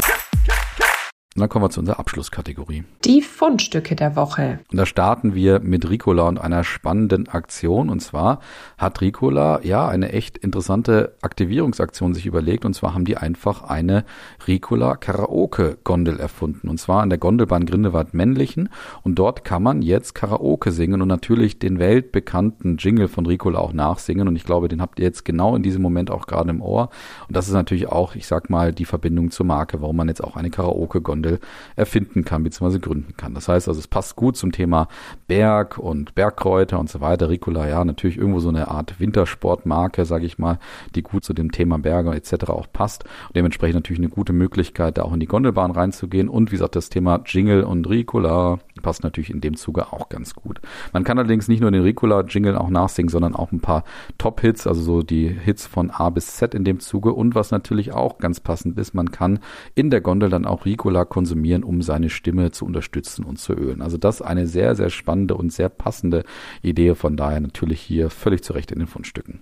Und 1.33 1.39
dann 1.39 1.47
kommen 1.47 1.63
wir 1.63 1.69
zu 1.69 1.79
unserer 1.79 1.97
Abschlusskategorie. 1.97 2.83
Die 3.05 3.21
Fundstücke 3.21 3.95
der 3.95 4.17
Woche. 4.17 4.59
Und 4.69 4.77
da 4.77 4.85
starten 4.85 5.33
wir 5.33 5.61
mit 5.61 5.89
Ricola 5.89 6.27
und 6.27 6.37
einer 6.37 6.65
spannenden 6.65 7.29
Aktion. 7.29 7.89
Und 7.89 8.01
zwar 8.01 8.41
hat 8.77 8.99
Ricola 8.99 9.61
ja 9.63 9.87
eine 9.87 10.11
echt 10.11 10.37
interessante 10.37 11.15
Aktivierungsaktion 11.21 12.13
sich 12.13 12.25
überlegt. 12.25 12.65
Und 12.65 12.73
zwar 12.73 12.93
haben 12.93 13.05
die 13.05 13.15
einfach 13.15 13.63
eine 13.63 14.03
Ricola 14.45 14.97
Karaoke 14.97 15.77
Gondel 15.85 16.19
erfunden. 16.19 16.67
Und 16.67 16.79
zwar 16.81 17.01
an 17.01 17.09
der 17.09 17.17
Gondelbahn 17.17 17.65
Grindewald 17.65 18.13
Männlichen. 18.13 18.67
Und 19.01 19.15
dort 19.15 19.45
kann 19.45 19.63
man 19.63 19.81
jetzt 19.81 20.13
Karaoke 20.13 20.73
singen 20.73 21.01
und 21.01 21.07
natürlich 21.07 21.59
den 21.59 21.79
weltbekannten 21.79 22.75
Jingle 22.75 23.07
von 23.07 23.25
Ricola 23.25 23.59
auch 23.59 23.71
nachsingen. 23.71 24.27
Und 24.27 24.35
ich 24.35 24.43
glaube, 24.43 24.67
den 24.67 24.81
habt 24.81 24.99
ihr 24.99 25.05
jetzt 25.05 25.23
genau 25.23 25.55
in 25.55 25.63
diesem 25.63 25.81
Moment 25.81 26.11
auch 26.11 26.27
gerade 26.27 26.49
im 26.49 26.61
Ohr. 26.61 26.89
Und 27.29 27.37
das 27.37 27.47
ist 27.47 27.53
natürlich 27.53 27.87
auch, 27.87 28.15
ich 28.15 28.27
sag 28.27 28.49
mal, 28.49 28.73
die 28.73 28.83
Verbindung 28.83 29.31
zur 29.31 29.45
Marke, 29.45 29.81
warum 29.81 29.95
man 29.95 30.09
jetzt 30.09 30.21
auch 30.21 30.35
eine 30.35 30.49
Karaoke 30.49 30.99
Gondel 30.99 31.20
Gondel 31.21 31.39
erfinden 31.75 32.25
kann 32.25 32.43
bzw. 32.43 32.79
gründen 32.79 33.15
kann. 33.15 33.33
Das 33.33 33.47
heißt 33.47 33.67
also, 33.67 33.79
es 33.79 33.87
passt 33.87 34.15
gut 34.15 34.37
zum 34.37 34.51
Thema 34.51 34.87
Berg 35.27 35.77
und 35.77 36.15
Bergkräuter 36.15 36.79
und 36.79 36.89
so 36.89 37.01
weiter. 37.01 37.29
Ricola, 37.29 37.67
ja, 37.67 37.85
natürlich 37.85 38.17
irgendwo 38.17 38.39
so 38.39 38.49
eine 38.49 38.69
Art 38.69 38.99
Wintersportmarke, 38.99 40.05
sage 40.05 40.25
ich 40.25 40.37
mal, 40.37 40.59
die 40.95 41.03
gut 41.03 41.23
zu 41.23 41.33
dem 41.33 41.51
Thema 41.51 41.77
Berge 41.77 42.11
etc. 42.11 42.49
auch 42.49 42.67
passt. 42.71 43.03
Und 43.27 43.35
dementsprechend 43.35 43.75
natürlich 43.75 43.99
eine 43.99 44.09
gute 44.09 44.33
Möglichkeit, 44.33 44.97
da 44.97 45.03
auch 45.03 45.13
in 45.13 45.19
die 45.19 45.27
Gondelbahn 45.27 45.71
reinzugehen. 45.71 46.29
Und 46.29 46.51
wie 46.51 46.55
gesagt, 46.55 46.75
das 46.75 46.89
Thema 46.89 47.21
Jingle 47.25 47.63
und 47.63 47.87
Ricola 47.89 48.59
passt 48.81 49.03
natürlich 49.03 49.29
in 49.29 49.41
dem 49.41 49.55
Zuge 49.55 49.91
auch 49.93 50.09
ganz 50.09 50.33
gut. 50.33 50.61
Man 50.93 51.03
kann 51.03 51.17
allerdings 51.17 51.47
nicht 51.47 51.61
nur 51.61 51.71
den 51.71 51.83
Ricola-Jingle 51.83 52.57
auch 52.57 52.69
nachsingen, 52.69 53.09
sondern 53.09 53.35
auch 53.35 53.51
ein 53.51 53.59
paar 53.59 53.83
Top-Hits, 54.17 54.67
also 54.67 54.81
so 54.81 55.01
die 55.01 55.27
Hits 55.27 55.67
von 55.67 55.91
A 55.91 56.09
bis 56.09 56.35
Z 56.35 56.53
in 56.53 56.63
dem 56.63 56.79
Zuge. 56.79 57.13
Und 57.13 57.35
was 57.35 57.51
natürlich 57.51 57.93
auch 57.93 58.17
ganz 58.17 58.39
passend 58.39 58.77
ist, 58.77 58.93
man 58.93 59.11
kann 59.11 59.39
in 59.75 59.89
der 59.89 60.01
Gondel 60.01 60.29
dann 60.29 60.45
auch 60.45 60.65
Ricola 60.65 61.05
konsumieren, 61.05 61.63
um 61.63 61.81
seine 61.81 62.09
Stimme 62.09 62.51
zu 62.51 62.65
unterstützen 62.65 63.25
und 63.25 63.37
zu 63.37 63.53
ölen. 63.53 63.81
Also 63.81 63.97
das 63.97 64.21
eine 64.21 64.47
sehr, 64.47 64.75
sehr 64.75 64.89
spannende 64.89 65.35
und 65.35 65.51
sehr 65.51 65.69
passende 65.69 66.23
Idee. 66.61 66.95
Von 66.95 67.17
daher 67.17 67.39
natürlich 67.39 67.81
hier 67.81 68.09
völlig 68.09 68.43
zurecht 68.43 68.71
in 68.71 68.79
den 68.79 68.87
Fundstücken. 68.87 69.41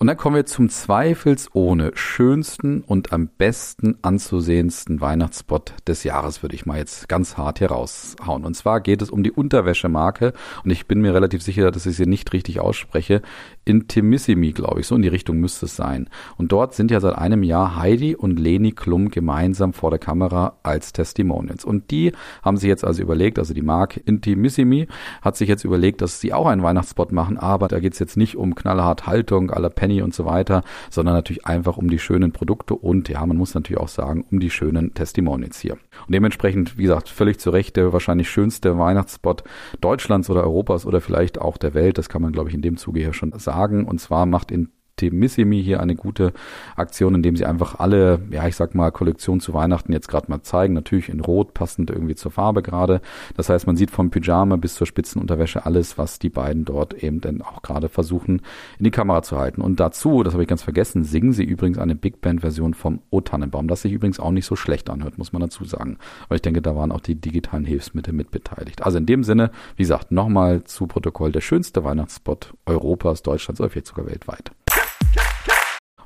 Und 0.00 0.06
dann 0.06 0.16
kommen 0.16 0.36
wir 0.36 0.46
zum 0.46 0.68
zweifelsohne 0.68 1.90
schönsten 1.94 2.82
und 2.82 3.12
am 3.12 3.26
besten 3.26 3.96
anzusehendsten 4.00 5.00
Weihnachtsspot 5.00 5.74
des 5.88 6.04
Jahres, 6.04 6.40
würde 6.40 6.54
ich 6.54 6.66
mal 6.66 6.78
jetzt 6.78 7.08
ganz 7.08 7.36
hart 7.36 7.58
hier 7.58 7.72
raushauen. 7.72 8.44
Und 8.44 8.54
zwar 8.54 8.80
geht 8.80 9.02
es 9.02 9.10
um 9.10 9.24
die 9.24 9.32
Unterwäschemarke 9.32 10.34
und 10.62 10.70
ich 10.70 10.86
bin 10.86 11.00
mir 11.00 11.14
relativ 11.14 11.42
sicher, 11.42 11.72
dass 11.72 11.84
ich 11.84 11.96
sie 11.96 12.06
nicht 12.06 12.32
richtig 12.32 12.60
ausspreche. 12.60 13.22
Intimissimi, 13.64 14.52
glaube 14.52 14.78
ich, 14.78 14.86
so 14.86 14.94
in 14.94 15.02
die 15.02 15.08
Richtung 15.08 15.38
müsste 15.38 15.66
es 15.66 15.74
sein. 15.74 16.08
Und 16.36 16.52
dort 16.52 16.74
sind 16.74 16.92
ja 16.92 17.00
seit 17.00 17.18
einem 17.18 17.42
Jahr 17.42 17.74
Heidi 17.74 18.14
und 18.14 18.38
Leni 18.38 18.70
Klum 18.70 19.08
gemeinsam 19.08 19.72
vor 19.72 19.90
der 19.90 19.98
Kamera 19.98 20.58
als 20.62 20.92
Testimonials. 20.92 21.64
Und 21.64 21.90
die 21.90 22.12
haben 22.42 22.56
sich 22.56 22.68
jetzt 22.68 22.84
also 22.84 23.02
überlegt, 23.02 23.40
also 23.40 23.52
die 23.52 23.62
Marke 23.62 23.98
Intimissimi 23.98 24.86
hat 25.22 25.36
sich 25.36 25.48
jetzt 25.48 25.64
überlegt, 25.64 26.02
dass 26.02 26.20
sie 26.20 26.32
auch 26.32 26.46
einen 26.46 26.62
Weihnachtsspot 26.62 27.10
machen, 27.10 27.36
aber 27.36 27.66
da 27.66 27.80
geht 27.80 27.94
es 27.94 27.98
jetzt 27.98 28.16
nicht 28.16 28.36
um 28.36 28.54
knallhart 28.54 29.08
Haltung 29.08 29.50
aller 29.50 29.70
Pen 29.70 29.87
Penny 29.88 30.02
und 30.02 30.14
so 30.14 30.24
weiter, 30.24 30.62
sondern 30.90 31.14
natürlich 31.14 31.46
einfach 31.46 31.78
um 31.78 31.88
die 31.88 31.98
schönen 31.98 32.32
Produkte 32.32 32.74
und 32.74 33.08
ja, 33.08 33.24
man 33.24 33.36
muss 33.36 33.54
natürlich 33.54 33.80
auch 33.80 33.88
sagen, 33.88 34.24
um 34.30 34.38
die 34.38 34.50
schönen 34.50 34.92
Testimonials 34.92 35.58
hier. 35.60 35.72
Und 35.72 36.14
dementsprechend, 36.14 36.76
wie 36.76 36.82
gesagt, 36.82 37.08
völlig 37.08 37.40
zu 37.40 37.50
Recht 37.50 37.76
der 37.76 37.92
wahrscheinlich 37.92 38.28
schönste 38.28 38.78
Weihnachtsspot 38.78 39.44
Deutschlands 39.80 40.28
oder 40.28 40.42
Europas 40.42 40.84
oder 40.84 41.00
vielleicht 41.00 41.40
auch 41.40 41.56
der 41.56 41.74
Welt. 41.74 41.96
Das 41.96 42.08
kann 42.08 42.22
man, 42.22 42.32
glaube 42.32 42.50
ich, 42.50 42.54
in 42.54 42.62
dem 42.62 42.76
Zuge 42.76 43.00
hier 43.00 43.14
schon 43.14 43.32
sagen. 43.38 43.86
Und 43.86 43.98
zwar 44.00 44.26
macht 44.26 44.50
in 44.50 44.68
Optimissimi 44.98 45.62
hier 45.62 45.80
eine 45.80 45.94
gute 45.94 46.32
Aktion, 46.74 47.14
indem 47.14 47.36
sie 47.36 47.46
einfach 47.46 47.78
alle, 47.78 48.20
ja, 48.30 48.48
ich 48.48 48.56
sag 48.56 48.74
mal, 48.74 48.90
Kollektionen 48.90 49.40
zu 49.40 49.54
Weihnachten 49.54 49.92
jetzt 49.92 50.08
gerade 50.08 50.28
mal 50.28 50.42
zeigen. 50.42 50.74
Natürlich 50.74 51.08
in 51.08 51.20
Rot, 51.20 51.54
passend 51.54 51.90
irgendwie 51.90 52.16
zur 52.16 52.32
Farbe 52.32 52.62
gerade. 52.62 53.00
Das 53.36 53.48
heißt, 53.48 53.66
man 53.68 53.76
sieht 53.76 53.92
vom 53.92 54.10
Pyjama 54.10 54.56
bis 54.56 54.74
zur 54.74 54.88
Spitzenunterwäsche 54.88 55.66
alles, 55.66 55.98
was 55.98 56.18
die 56.18 56.30
beiden 56.30 56.64
dort 56.64 56.94
eben 56.94 57.20
dann 57.20 57.42
auch 57.42 57.62
gerade 57.62 57.88
versuchen, 57.88 58.42
in 58.78 58.84
die 58.84 58.90
Kamera 58.90 59.22
zu 59.22 59.38
halten. 59.38 59.60
Und 59.60 59.78
dazu, 59.78 60.24
das 60.24 60.32
habe 60.32 60.42
ich 60.42 60.48
ganz 60.48 60.62
vergessen, 60.62 61.04
singen 61.04 61.32
sie 61.32 61.44
übrigens 61.44 61.78
eine 61.78 61.94
Big 61.94 62.20
Band-Version 62.20 62.74
vom 62.74 63.00
O 63.10 63.20
Tannenbaum, 63.20 63.68
das 63.68 63.82
sich 63.82 63.92
übrigens 63.92 64.18
auch 64.18 64.32
nicht 64.32 64.46
so 64.46 64.56
schlecht 64.56 64.90
anhört, 64.90 65.16
muss 65.16 65.32
man 65.32 65.40
dazu 65.40 65.64
sagen. 65.64 65.98
Weil 66.28 66.36
ich 66.36 66.42
denke, 66.42 66.60
da 66.60 66.74
waren 66.74 66.90
auch 66.90 67.00
die 67.00 67.14
digitalen 67.14 67.64
Hilfsmittel 67.64 68.12
mit 68.12 68.32
beteiligt. 68.32 68.82
Also 68.82 68.98
in 68.98 69.06
dem 69.06 69.22
Sinne, 69.22 69.52
wie 69.76 69.84
gesagt, 69.84 70.10
nochmal 70.10 70.64
zu 70.64 70.88
Protokoll 70.88 71.30
der 71.30 71.40
schönste 71.40 71.84
Weihnachtsspot 71.84 72.54
Europas, 72.66 73.22
Deutschlands 73.22 73.60
oder 73.60 73.70
sogar 73.84 74.06
weltweit. 74.06 74.50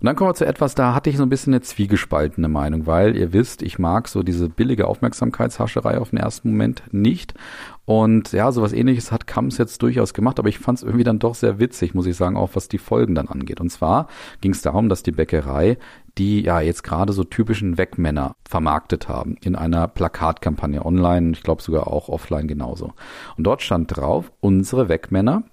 Und 0.03 0.07
dann 0.07 0.17
kommen 0.17 0.31
wir 0.31 0.35
zu 0.35 0.45
etwas, 0.45 0.75
da 0.75 0.97
hatte 0.97 1.11
ich 1.11 1.17
so 1.17 1.23
ein 1.23 1.29
bisschen 1.29 1.55
eine 1.55 1.61
zwiegespaltene 1.61 2.49
Meinung, 2.49 2.87
weil 2.87 3.17
ihr 3.17 3.33
wisst, 3.33 3.63
ich 3.63 3.79
mag 3.79 4.09
so 4.09 4.25
diese 4.25 4.49
billige 4.49 4.89
Aufmerksamkeitshascherei 4.89 5.97
auf 5.99 6.11
den 6.11 6.19
ersten 6.19 6.51
Moment 6.51 6.83
nicht. 6.91 7.35
Und 7.85 8.33
ja, 8.33 8.51
sowas 8.51 8.73
ähnliches 8.73 9.13
hat 9.13 9.29
Kams 9.29 9.59
jetzt 9.59 9.81
durchaus 9.81 10.13
gemacht, 10.13 10.41
aber 10.41 10.49
ich 10.49 10.59
fand 10.59 10.79
es 10.79 10.83
irgendwie 10.83 11.05
dann 11.05 11.21
doch 11.21 11.37
sehr 11.37 11.61
witzig, 11.61 11.95
muss 11.95 12.07
ich 12.07 12.17
sagen, 12.17 12.37
auch 12.37 12.51
was 12.55 12.67
die 12.67 12.79
Folgen 12.79 13.15
dann 13.15 13.29
angeht. 13.29 13.61
Und 13.61 13.71
zwar 13.71 14.09
ging 14.41 14.51
es 14.51 14.63
darum, 14.63 14.89
dass 14.89 15.05
die 15.05 15.13
Bäckerei 15.13 15.79
die 16.19 16.43
ja 16.43 16.61
jetzt 16.61 16.83
gerade 16.83 17.13
so 17.13 17.25
typischen 17.25 17.79
Wegmänner 17.79 18.37
vermarktet 18.47 19.09
haben 19.09 19.37
in 19.43 19.57
einer 19.57 19.89
Plakatkampagne 19.89 20.85
online, 20.85 21.33
ich 21.33 21.43
glaube 21.43 21.63
sogar 21.63 21.87
auch 21.89 22.09
offline 22.09 22.49
genauso. 22.49 22.93
Und 23.37 23.45
dort 23.45 23.63
stand 23.63 23.97
drauf, 23.97 24.31
unsere 24.41 24.89
Wegmänner 24.89 25.45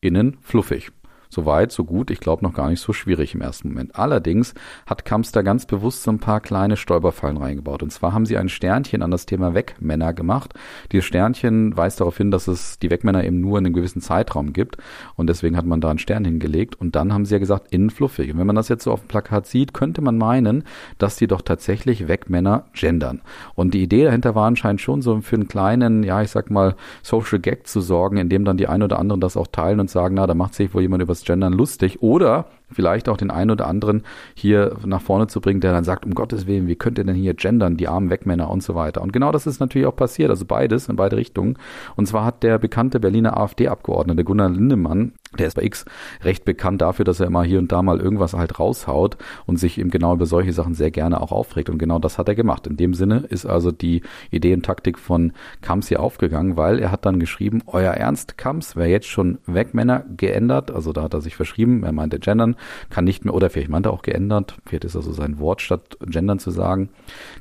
innen 0.00 0.36
fluffig. 0.40 0.92
So 1.34 1.46
weit, 1.46 1.72
so 1.72 1.82
gut, 1.82 2.12
ich 2.12 2.20
glaube 2.20 2.44
noch 2.44 2.54
gar 2.54 2.70
nicht 2.70 2.80
so 2.80 2.92
schwierig 2.92 3.34
im 3.34 3.40
ersten 3.40 3.70
Moment. 3.70 3.96
Allerdings 3.96 4.54
hat 4.86 5.04
Kamps 5.04 5.32
da 5.32 5.42
ganz 5.42 5.66
bewusst 5.66 6.04
so 6.04 6.12
ein 6.12 6.20
paar 6.20 6.40
kleine 6.40 6.76
Stolperfallen 6.76 7.38
reingebaut. 7.38 7.82
Und 7.82 7.90
zwar 7.90 8.12
haben 8.12 8.24
sie 8.24 8.38
ein 8.38 8.48
Sternchen 8.48 9.02
an 9.02 9.10
das 9.10 9.26
Thema 9.26 9.52
Wegmänner 9.52 10.12
gemacht. 10.12 10.54
Dieses 10.92 11.06
Sternchen 11.06 11.76
weist 11.76 11.98
darauf 11.98 12.16
hin, 12.18 12.30
dass 12.30 12.46
es 12.46 12.78
die 12.78 12.88
Wegmänner 12.88 13.24
eben 13.24 13.40
nur 13.40 13.58
in 13.58 13.66
einem 13.66 13.74
gewissen 13.74 14.00
Zeitraum 14.00 14.52
gibt. 14.52 14.76
Und 15.16 15.26
deswegen 15.26 15.56
hat 15.56 15.66
man 15.66 15.80
da 15.80 15.90
einen 15.90 15.98
Stern 15.98 16.24
hingelegt. 16.24 16.76
Und 16.76 16.94
dann 16.94 17.12
haben 17.12 17.24
sie 17.24 17.34
ja 17.34 17.40
gesagt, 17.40 17.72
innen 17.72 17.90
fluffig. 17.90 18.32
Und 18.32 18.38
wenn 18.38 18.46
man 18.46 18.54
das 18.54 18.68
jetzt 18.68 18.84
so 18.84 18.92
auf 18.92 19.00
dem 19.00 19.08
Plakat 19.08 19.48
sieht, 19.48 19.74
könnte 19.74 20.02
man 20.02 20.16
meinen, 20.16 20.62
dass 20.98 21.16
die 21.16 21.26
doch 21.26 21.42
tatsächlich 21.42 22.06
Wegmänner 22.06 22.66
gendern. 22.74 23.22
Und 23.56 23.74
die 23.74 23.82
Idee 23.82 24.04
dahinter 24.04 24.36
war 24.36 24.46
anscheinend 24.46 24.82
schon 24.82 25.02
so 25.02 25.20
für 25.20 25.34
einen 25.34 25.48
kleinen, 25.48 26.04
ja, 26.04 26.22
ich 26.22 26.30
sag 26.30 26.52
mal, 26.52 26.76
Social 27.02 27.40
Gag 27.40 27.66
zu 27.66 27.80
sorgen, 27.80 28.18
indem 28.18 28.44
dann 28.44 28.56
die 28.56 28.68
ein 28.68 28.84
oder 28.84 29.00
anderen 29.00 29.20
das 29.20 29.36
auch 29.36 29.48
teilen 29.48 29.80
und 29.80 29.90
sagen, 29.90 30.14
na, 30.14 30.28
da 30.28 30.34
macht 30.34 30.54
sich 30.54 30.72
wohl 30.72 30.82
jemand 30.82 31.02
übers 31.02 31.23
Gendern 31.24 31.52
lustig 31.52 32.02
oder 32.02 32.46
vielleicht 32.70 33.08
auch 33.08 33.16
den 33.16 33.30
einen 33.30 33.50
oder 33.50 33.66
anderen 33.66 34.02
hier 34.34 34.76
nach 34.84 35.00
vorne 35.00 35.26
zu 35.26 35.40
bringen, 35.40 35.60
der 35.60 35.72
dann 35.72 35.84
sagt, 35.84 36.04
um 36.04 36.14
Gottes 36.14 36.46
Willen, 36.46 36.66
wie 36.66 36.76
könnt 36.76 36.98
ihr 36.98 37.04
denn 37.04 37.14
hier 37.14 37.34
gendern, 37.34 37.76
die 37.76 37.88
armen 37.88 38.10
Wegmänner 38.10 38.50
und 38.50 38.62
so 38.62 38.74
weiter. 38.74 39.02
Und 39.02 39.12
genau 39.12 39.32
das 39.32 39.46
ist 39.46 39.60
natürlich 39.60 39.86
auch 39.86 39.96
passiert, 39.96 40.30
also 40.30 40.44
beides 40.44 40.88
in 40.88 40.96
beide 40.96 41.16
Richtungen. 41.16 41.56
Und 41.96 42.06
zwar 42.06 42.24
hat 42.24 42.42
der 42.42 42.58
bekannte 42.58 43.00
Berliner 43.00 43.36
AfD-Abgeordnete 43.36 44.24
Gunnar 44.24 44.50
Lindemann, 44.50 45.12
der 45.36 45.46
ist 45.46 45.54
bei 45.54 45.62
X 45.62 45.84
recht 46.22 46.44
bekannt 46.44 46.82
dafür, 46.82 47.04
dass 47.04 47.20
er 47.20 47.26
immer 47.26 47.44
hier 47.44 47.58
und 47.58 47.72
da 47.72 47.82
mal 47.82 48.00
irgendwas 48.00 48.34
halt 48.34 48.58
raushaut 48.58 49.16
und 49.46 49.58
sich 49.58 49.78
eben 49.78 49.90
genau 49.90 50.14
über 50.14 50.26
solche 50.26 50.52
Sachen 50.52 50.74
sehr 50.74 50.90
gerne 50.90 51.20
auch 51.20 51.32
aufregt. 51.32 51.70
Und 51.70 51.78
genau 51.78 51.98
das 51.98 52.18
hat 52.18 52.28
er 52.28 52.34
gemacht. 52.34 52.66
In 52.66 52.76
dem 52.76 52.94
Sinne 52.94 53.24
ist 53.28 53.46
also 53.46 53.70
die 53.70 54.02
Idee 54.30 54.54
und 54.54 54.64
Taktik 54.64 54.98
von 54.98 55.32
Kams 55.60 55.88
hier 55.88 56.00
aufgegangen, 56.00 56.56
weil 56.56 56.78
er 56.78 56.90
hat 56.90 57.04
dann 57.06 57.20
geschrieben, 57.20 57.62
euer 57.66 57.92
Ernst, 57.92 58.38
Kams, 58.38 58.76
wer 58.76 58.86
jetzt 58.86 59.06
schon 59.06 59.38
Wegmänner 59.46 60.04
geändert, 60.16 60.70
also 60.70 60.92
da 60.92 61.02
hat 61.02 61.14
er 61.14 61.20
sich 61.20 61.36
verschrieben, 61.36 61.82
er 61.84 61.92
meinte 61.92 62.18
gendern, 62.18 62.56
kann 62.90 63.04
nicht 63.04 63.24
mehr, 63.24 63.34
oder 63.34 63.50
vielleicht 63.50 63.70
meinte 63.70 63.90
er 63.90 63.92
auch 63.92 64.02
geändert, 64.02 64.56
vielleicht 64.66 64.84
ist 64.84 64.96
also 64.96 65.12
sein 65.12 65.38
Wort 65.38 65.60
statt 65.60 65.96
gendern 66.00 66.38
zu 66.38 66.50
sagen, 66.50 66.90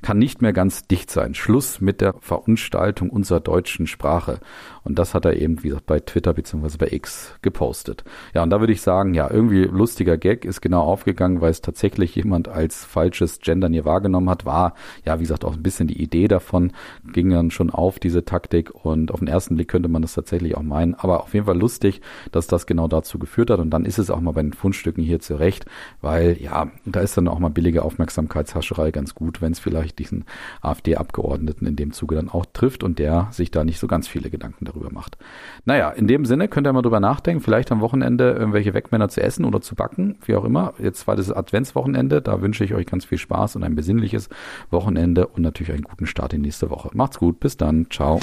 kann 0.02 0.18
nicht 0.18 0.42
mehr 0.42 0.54
ganz 0.54 0.88
dicht 0.88 1.12
sein. 1.12 1.34
Schluss 1.36 1.82
mit 1.82 2.02
der 2.02 2.16
Verunstaltung 2.20 3.10
unserer 3.10 3.40
deutschen 3.40 3.88
Sprache. 3.88 4.40
Und 4.84 5.00
das 5.00 5.14
hat 5.14 5.26
er 5.26 5.38
eben, 5.38 5.64
wie 5.64 5.70
gesagt, 5.70 5.86
bei 5.86 6.00
Twitter 6.00 6.34
bzw. 6.34 6.78
bei 6.78 6.88
X 6.92 7.36
gepostet. 7.42 7.83
Ja, 8.34 8.44
und 8.44 8.50
da 8.50 8.60
würde 8.60 8.74
ich 8.74 8.82
sagen, 8.82 9.14
ja, 9.14 9.30
irgendwie 9.30 9.64
lustiger 9.64 10.18
Gag 10.18 10.46
ist 10.46 10.62
genau 10.62 10.82
aufgegangen, 10.82 11.42
weil 11.42 11.52
es 11.52 11.62
tatsächlich 11.62 12.16
jemand 12.16 12.48
als 12.48 12.86
falsches 12.86 13.40
Gendern 13.40 13.74
hier 13.74 13.86
wahrgenommen 13.86 14.30
hat, 14.30 14.46
war, 14.46 14.74
ja, 15.06 15.20
wie 15.20 15.24
gesagt, 15.24 15.46
auch 15.46 15.54
ein 15.54 15.64
bisschen 15.64 15.88
die 15.88 16.02
Idee 16.02 16.28
davon, 16.28 16.72
ging 17.12 17.30
dann 17.30 17.52
schon 17.52 17.70
auf 17.70 18.00
diese 18.00 18.26
Taktik 18.26 18.74
und 18.86 19.12
auf 19.12 19.20
den 19.20 19.28
ersten 19.28 19.56
Blick 19.56 19.68
könnte 19.68 19.90
man 19.90 20.02
das 20.02 20.14
tatsächlich 20.14 20.56
auch 20.56 20.62
meinen, 20.62 20.94
aber 20.96 21.24
auf 21.24 21.34
jeden 21.34 21.46
Fall 21.46 21.58
lustig, 21.58 22.02
dass 22.32 22.48
das 22.48 22.66
genau 22.66 22.88
dazu 22.88 23.20
geführt 23.20 23.50
hat 23.50 23.60
und 23.60 23.70
dann 23.70 23.86
ist 23.86 24.00
es 24.00 24.10
auch 24.10 24.22
mal 24.22 24.32
bei 24.32 24.42
den 24.42 24.54
Fundstücken 24.54 25.04
hier 25.04 25.20
zurecht, 25.20 25.66
weil 26.02 26.38
ja, 26.40 26.68
da 26.86 27.00
ist 27.02 27.18
dann 27.18 27.28
auch 27.28 27.40
mal 27.40 27.50
billige 27.50 27.84
Aufmerksamkeitshascherei 27.84 28.92
ganz 28.92 29.16
gut, 29.16 29.42
wenn 29.42 29.52
es 29.52 29.60
vielleicht 29.60 30.00
diesen 30.00 30.26
AfD-Abgeordneten 30.62 31.66
in 31.66 31.76
dem 31.76 31.92
Zuge 31.92 32.16
dann 32.16 32.30
auch 32.30 32.46
trifft 32.54 32.84
und 32.84 33.00
der 33.00 33.28
sich 33.32 33.52
da 33.52 33.64
nicht 33.64 33.80
so 33.80 33.88
ganz 33.88 34.08
viele 34.08 34.30
Gedanken 34.30 34.66
darüber 34.66 34.92
macht. 34.92 35.18
Naja, 35.66 35.90
in 35.90 36.08
dem 36.08 36.26
Sinne 36.26 36.48
könnt 36.48 36.68
ihr 36.68 36.74
mal 36.74 36.82
drüber 36.82 37.00
nachdenken, 37.00 37.42
vielleicht 37.42 37.72
am 37.74 37.82
Wochenende 37.82 38.32
irgendwelche 38.32 38.74
Wegmänner 38.74 39.10
zu 39.10 39.22
essen 39.22 39.44
oder 39.44 39.60
zu 39.60 39.76
backen, 39.76 40.18
wie 40.26 40.36
auch 40.36 40.46
immer. 40.46 40.74
Jetzt 40.80 41.08
war 41.08 41.16
das 41.16 41.32
Adventswochenende, 41.32 42.22
da 42.22 42.42
wünsche 42.42 42.64
ich 42.64 42.74
euch 42.74 42.86
ganz 42.86 43.06
viel 43.06 43.18
Spaß 43.18 43.58
und 43.58 43.64
ein 43.64 43.76
besinnliches 43.76 44.30
Wochenende 44.70 45.28
und 45.28 45.42
natürlich 45.42 45.74
einen 45.74 45.84
guten 45.84 46.06
Start 46.06 46.34
in 46.34 46.42
nächste 46.42 46.70
Woche. 46.70 46.90
Macht's 46.94 47.20
gut, 47.20 47.40
bis 47.42 47.58
dann, 47.58 47.88
ciao. 47.90 48.20